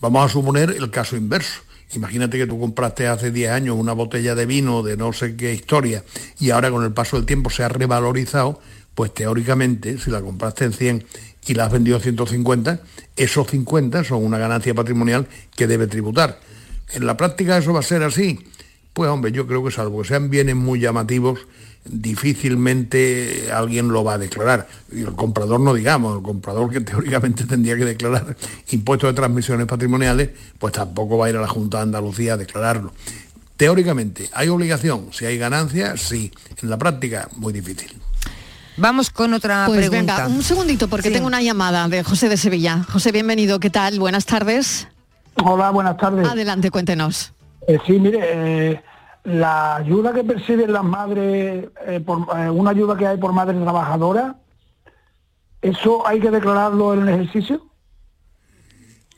[0.00, 1.60] Vamos a suponer el caso inverso.
[1.94, 5.54] Imagínate que tú compraste hace 10 años una botella de vino de no sé qué
[5.54, 6.02] historia
[6.40, 8.60] y ahora con el paso del tiempo se ha revalorizado,
[8.96, 11.06] pues teóricamente, si la compraste en 100
[11.46, 12.80] y la has vendido a 150,
[13.16, 16.40] esos 50 son una ganancia patrimonial que debe tributar.
[16.92, 18.40] ¿En la práctica eso va a ser así?
[18.92, 21.40] Pues hombre, yo creo que salvo que sean bienes muy llamativos,
[21.84, 24.66] difícilmente alguien lo va a declarar.
[24.90, 28.36] Y el comprador no digamos, el comprador que teóricamente tendría que declarar
[28.70, 32.36] impuestos de transmisiones patrimoniales, pues tampoco va a ir a la Junta de Andalucía a
[32.36, 32.92] declararlo.
[33.56, 35.08] Teóricamente, ¿hay obligación?
[35.12, 36.30] Si hay ganancia, sí.
[36.62, 37.90] En la práctica, muy difícil.
[38.78, 40.16] Vamos con otra Pues pregunta.
[40.24, 41.14] venga, un segundito porque Sí.
[41.14, 42.82] tengo una llamada de José de Sevilla.
[42.90, 43.98] José, bienvenido, ¿qué tal?
[43.98, 44.86] Buenas tardes.
[45.42, 46.26] Hola, buenas tardes.
[46.28, 47.32] Adelante, cuéntenos.
[47.66, 48.82] Eh, sí, mire, eh,
[49.24, 53.58] la ayuda que perciben las madres, eh, por, eh, una ayuda que hay por madre
[53.58, 54.36] trabajadora,
[55.62, 57.62] ¿eso hay que declararlo en el ejercicio?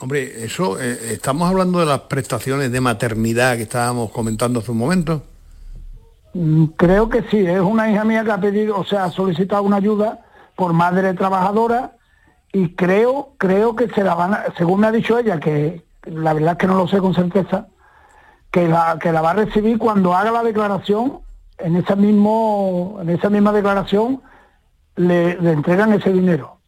[0.01, 4.79] Hombre, eso, eh, estamos hablando de las prestaciones de maternidad que estábamos comentando hace un
[4.79, 5.25] momento.
[6.35, 9.62] Mm, Creo que sí, es una hija mía que ha pedido, o sea, ha solicitado
[9.62, 10.20] una ayuda
[10.57, 11.93] por madre trabajadora
[12.53, 16.33] y creo, creo que se la van a, según me ha dicho ella, que la
[16.33, 17.66] verdad es que no lo sé con certeza,
[18.51, 21.20] que la, que la va a recibir cuando haga la declaración
[21.59, 24.22] en esa mismo, en esa misma declaración
[24.97, 26.59] le, le entregan ese dinero.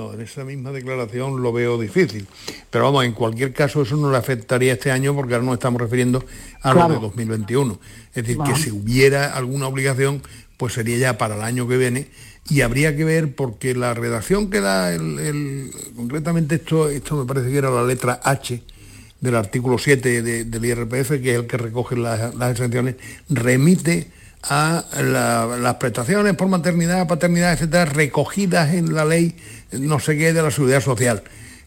[0.00, 2.26] No, en esa misma declaración lo veo difícil.
[2.70, 5.80] Pero vamos, en cualquier caso eso no le afectaría este año porque ahora nos estamos
[5.80, 6.24] refiriendo
[6.62, 6.88] a Claro.
[6.88, 7.78] lo de 2021.
[8.14, 10.22] Es decir, que si hubiera alguna obligación,
[10.56, 12.08] pues sería ya para el año que viene
[12.48, 17.26] y habría que ver porque la redacción que da el, el- concretamente esto, esto me
[17.26, 18.62] parece que era la letra H
[19.20, 22.96] del artículo 7 de- del IRPF, que es el que recoge las, las exenciones,
[23.28, 24.10] remite
[24.42, 29.36] a la- las prestaciones por maternidad, paternidad, etcétera, recogidas en la ley
[29.72, 31.22] no sé qué de la seguridad social.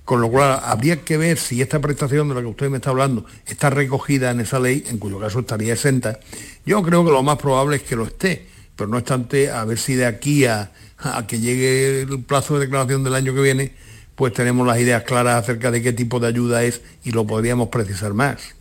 [0.06, 2.90] Con lo cual habría que ver si esta prestación de la que usted me está
[2.90, 6.20] hablando está recogida en esa ley, en cuyo caso estaría exenta.
[6.66, 9.78] Yo creo que lo más probable es que lo esté, pero no obstante, a ver
[9.78, 13.72] si de aquí a, a que llegue el plazo de declaración del año que viene,
[14.16, 17.70] pues tenemos las ideas claras acerca de qué tipo de ayuda es y lo podríamos
[17.70, 18.56] precisar más.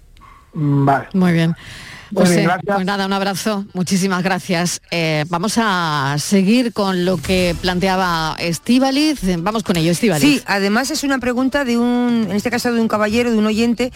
[0.54, 1.08] Vale.
[1.12, 1.54] Muy bien.
[2.12, 3.64] Pues, bien, eh, pues nada, un abrazo.
[3.72, 4.80] Muchísimas gracias.
[4.90, 9.20] Eh, vamos a seguir con lo que planteaba Estíbaliz.
[9.38, 10.22] Vamos con ello, Estíbaliz.
[10.22, 13.46] Sí, además es una pregunta de un, en este caso de un caballero, de un
[13.46, 13.92] oyente,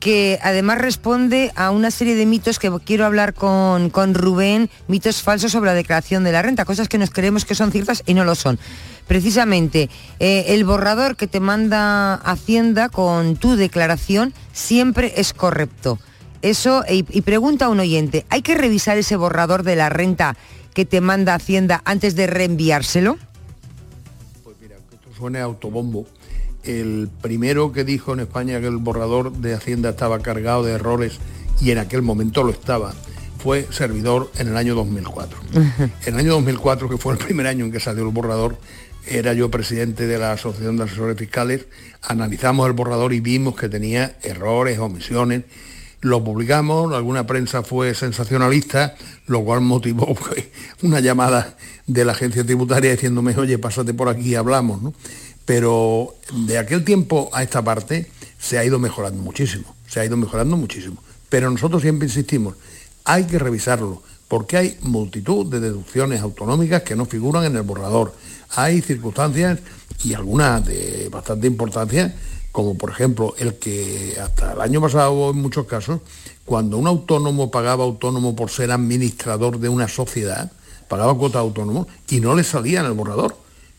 [0.00, 5.22] que además responde a una serie de mitos que quiero hablar con, con Rubén, mitos
[5.22, 8.14] falsos sobre la declaración de la renta, cosas que nos creemos que son ciertas y
[8.14, 8.58] no lo son.
[9.06, 9.88] Precisamente,
[10.20, 15.98] eh, el borrador que te manda Hacienda con tu declaración siempre es correcto.
[16.42, 20.36] Eso, y, y pregunta a un oyente, ¿hay que revisar ese borrador de la renta
[20.74, 23.18] que te manda Hacienda antes de reenviárselo?
[24.92, 26.06] Esto suene autobombo.
[26.62, 31.18] El primero que dijo en España que el borrador de Hacienda estaba cargado de errores
[31.60, 32.94] y en aquel momento lo estaba,
[33.38, 35.38] fue servidor en el año 2004.
[36.06, 38.58] En el año 2004, que fue el primer año en que salió el borrador,
[39.06, 41.66] era yo presidente de la Asociación de Asesores Fiscales,
[42.02, 45.44] analizamos el borrador y vimos que tenía errores, omisiones,
[46.00, 48.94] lo publicamos, alguna prensa fue sensacionalista,
[49.26, 50.46] lo cual motivó pues,
[50.82, 54.94] una llamada de la agencia tributaria diciéndome, oye, pásate por aquí y hablamos, ¿no?
[55.44, 56.14] Pero
[56.46, 60.56] de aquel tiempo a esta parte se ha ido mejorando muchísimo, se ha ido mejorando
[60.56, 61.02] muchísimo.
[61.28, 62.54] Pero nosotros siempre insistimos,
[63.04, 68.14] hay que revisarlo, porque hay multitud de deducciones autonómicas que no figuran en el borrador.
[68.56, 69.58] Hay circunstancias
[70.04, 72.14] y algunas de bastante importancia,
[72.58, 76.00] como por ejemplo el que hasta el año pasado en muchos casos,
[76.44, 80.50] cuando un autónomo pagaba autónomo por ser administrador de una sociedad,
[80.88, 83.36] pagaba cuota autónomo y no le salía en el borrador.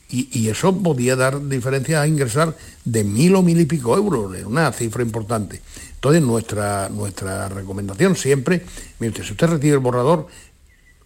[0.09, 2.55] Y, y eso podía dar diferencias a ingresar
[2.86, 5.61] de mil o mil y pico euros, una cifra importante.
[5.95, 8.63] Entonces nuestra, nuestra recomendación siempre,
[8.99, 10.27] mire usted, si usted recibe el borrador,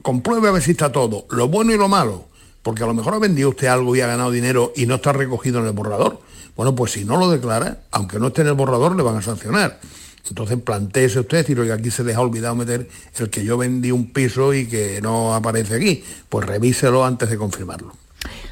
[0.03, 2.25] compruebe a ver si está todo, lo bueno y lo malo,
[2.61, 5.11] porque a lo mejor ha vendido usted algo y ha ganado dinero y no está
[5.11, 6.19] recogido en el borrador.
[6.55, 9.21] Bueno, pues si no lo declara, aunque no esté en el borrador, le van a
[9.21, 9.79] sancionar.
[10.27, 12.87] Entonces planteese usted, decir, oiga, aquí se les ha olvidado meter
[13.17, 16.03] el que yo vendí un piso y que no aparece aquí.
[16.29, 17.95] Pues revíselo antes de confirmarlo.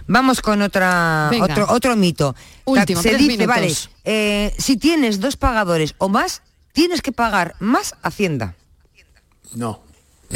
[0.08, 1.46] Vamos con otra Venga.
[1.46, 2.36] otro, otro mito.
[2.66, 3.48] Último, Se dice, minutos.
[3.48, 3.74] vale,
[4.04, 6.42] eh, si tienes dos pagadores o más,
[6.74, 8.56] tienes que pagar más Hacienda.
[9.56, 9.82] No.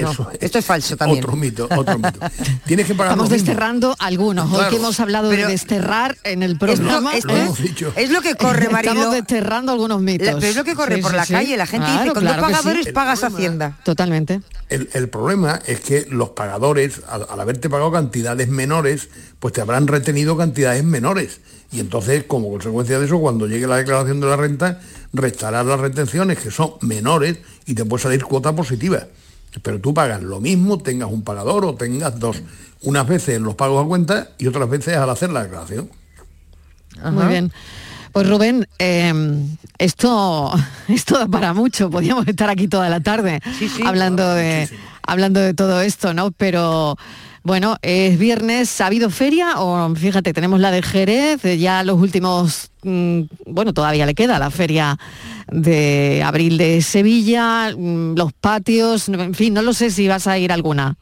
[0.01, 1.23] No, Eso esto es falso también.
[1.23, 2.19] Otro mito, otro mito.
[2.65, 3.45] Tienes que pagar Estamos mismo.
[3.45, 4.51] desterrando algunos.
[4.51, 7.15] Hoy que hemos hablado Pero- de desterrar en el programa.
[7.15, 7.93] esto es- hemos dicho.
[7.95, 8.93] Es lo que corre, Marilo.
[8.93, 10.27] Estamos desterrando algunos mitos.
[10.27, 11.33] La- pero es lo que corre Sí, por sí, la sí.
[11.33, 11.57] calle.
[11.57, 12.61] La gente Claro, dice, con claro dos que sí.
[12.63, 13.77] pagadores pagas problema- Hacienda.
[13.83, 14.41] Totalmente.
[14.69, 19.61] El, el problema es que los pagadores, al, al haberte pagado cantidades menores, pues te
[19.61, 21.39] habrán retenido cantidades menores.
[21.71, 24.79] Y entonces, como consecuencia de eso, cuando llegue la declaración de la renta,
[25.13, 29.07] restarás las retenciones que son menores y te puede salir cuota positiva.
[29.61, 32.41] Pero tú pagas lo mismo, tengas un pagador o tengas dos.
[32.81, 35.89] Unas veces los pagos a cuenta y otras veces al hacer la declaración.
[37.11, 37.51] Muy bien.
[38.11, 39.13] Pues Rubén, eh,
[39.77, 40.53] esto,
[40.87, 41.89] esto da para mucho.
[41.89, 43.41] Podríamos estar aquí toda la tarde
[43.85, 44.69] hablando, de,
[45.05, 46.31] hablando de todo esto, ¿no?
[46.31, 46.97] Pero
[47.45, 49.59] bueno, es viernes, ¿ha habido feria?
[49.61, 54.39] O fíjate, tenemos la de Jerez, eh, ya los últimos, mm, bueno, todavía le queda
[54.39, 54.97] la feria
[55.51, 60.39] de abril de Sevilla, mm, los patios, en fin, no lo sé si vas a
[60.39, 60.97] ir alguna.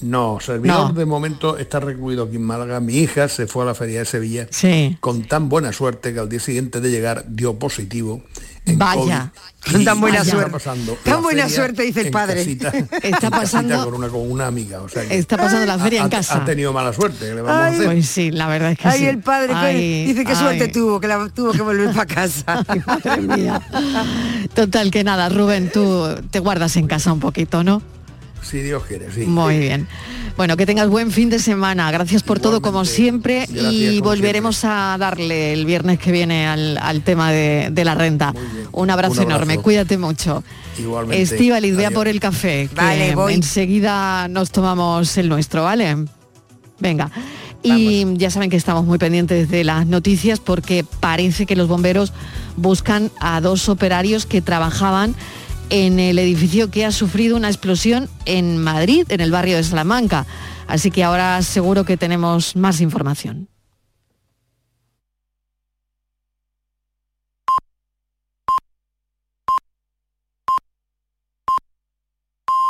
[0.00, 0.92] No, servidor No.
[0.92, 2.80] de momento está recluido aquí en Málaga.
[2.80, 4.96] Mi hija se fue a la feria de Sevilla Sí.
[5.00, 8.22] con tan buena suerte que al día siguiente de llegar dio positivo.
[8.66, 9.32] En Vaya.
[9.64, 9.84] COVID.
[9.84, 10.50] Tan buena suerte.
[10.50, 12.36] pasando Tan buena suerte, dice el padre.
[12.36, 14.80] casita, Está pasando- con una, con una amiga.
[14.80, 16.36] o sea que Está pasando la feria ha- en casa.
[16.38, 17.26] Ha tenido mala suerte.
[17.28, 17.86] ¿qué le vamos a Ay, hacer?
[17.86, 19.06] Pues sí, la verdad es que Ay, sí.
[19.06, 22.64] el padre que Ay, dice que suerte tuvo, que la tuvo que volver para casa.
[22.86, 23.60] Madre mía.
[24.54, 27.82] Total, que nada, Rubén, tú te guardas en casa un poquito, ¿no?
[28.50, 29.20] Si Dios quiere, sí.
[29.20, 29.86] Muy bien.
[30.36, 31.90] Bueno, que tengas buen fin de semana.
[31.92, 37.30] Gracias por todo como siempre y volveremos a darle el viernes que viene al, tema
[37.30, 38.34] de, la renta.
[38.72, 40.42] Un abrazo, enorme, cuídate mucho.
[40.78, 41.22] Igualmente.
[41.22, 42.68] Estíbaliz, vea por el café.
[42.74, 43.34] Vale, voy.
[43.34, 45.96] Enseguida nos tomamos el nuestro, ¿vale?
[46.80, 47.10] Venga.
[47.62, 52.12] Y ya saben que estamos muy pendientes de las noticias porque parece que los bomberos
[52.56, 55.14] buscan a dos operarios que trabajaban
[55.70, 60.26] en el edificio que ha sufrido una explosión en Madrid, en el barrio de Salamanca.
[60.66, 63.49] Así que ahora seguro que tenemos más información.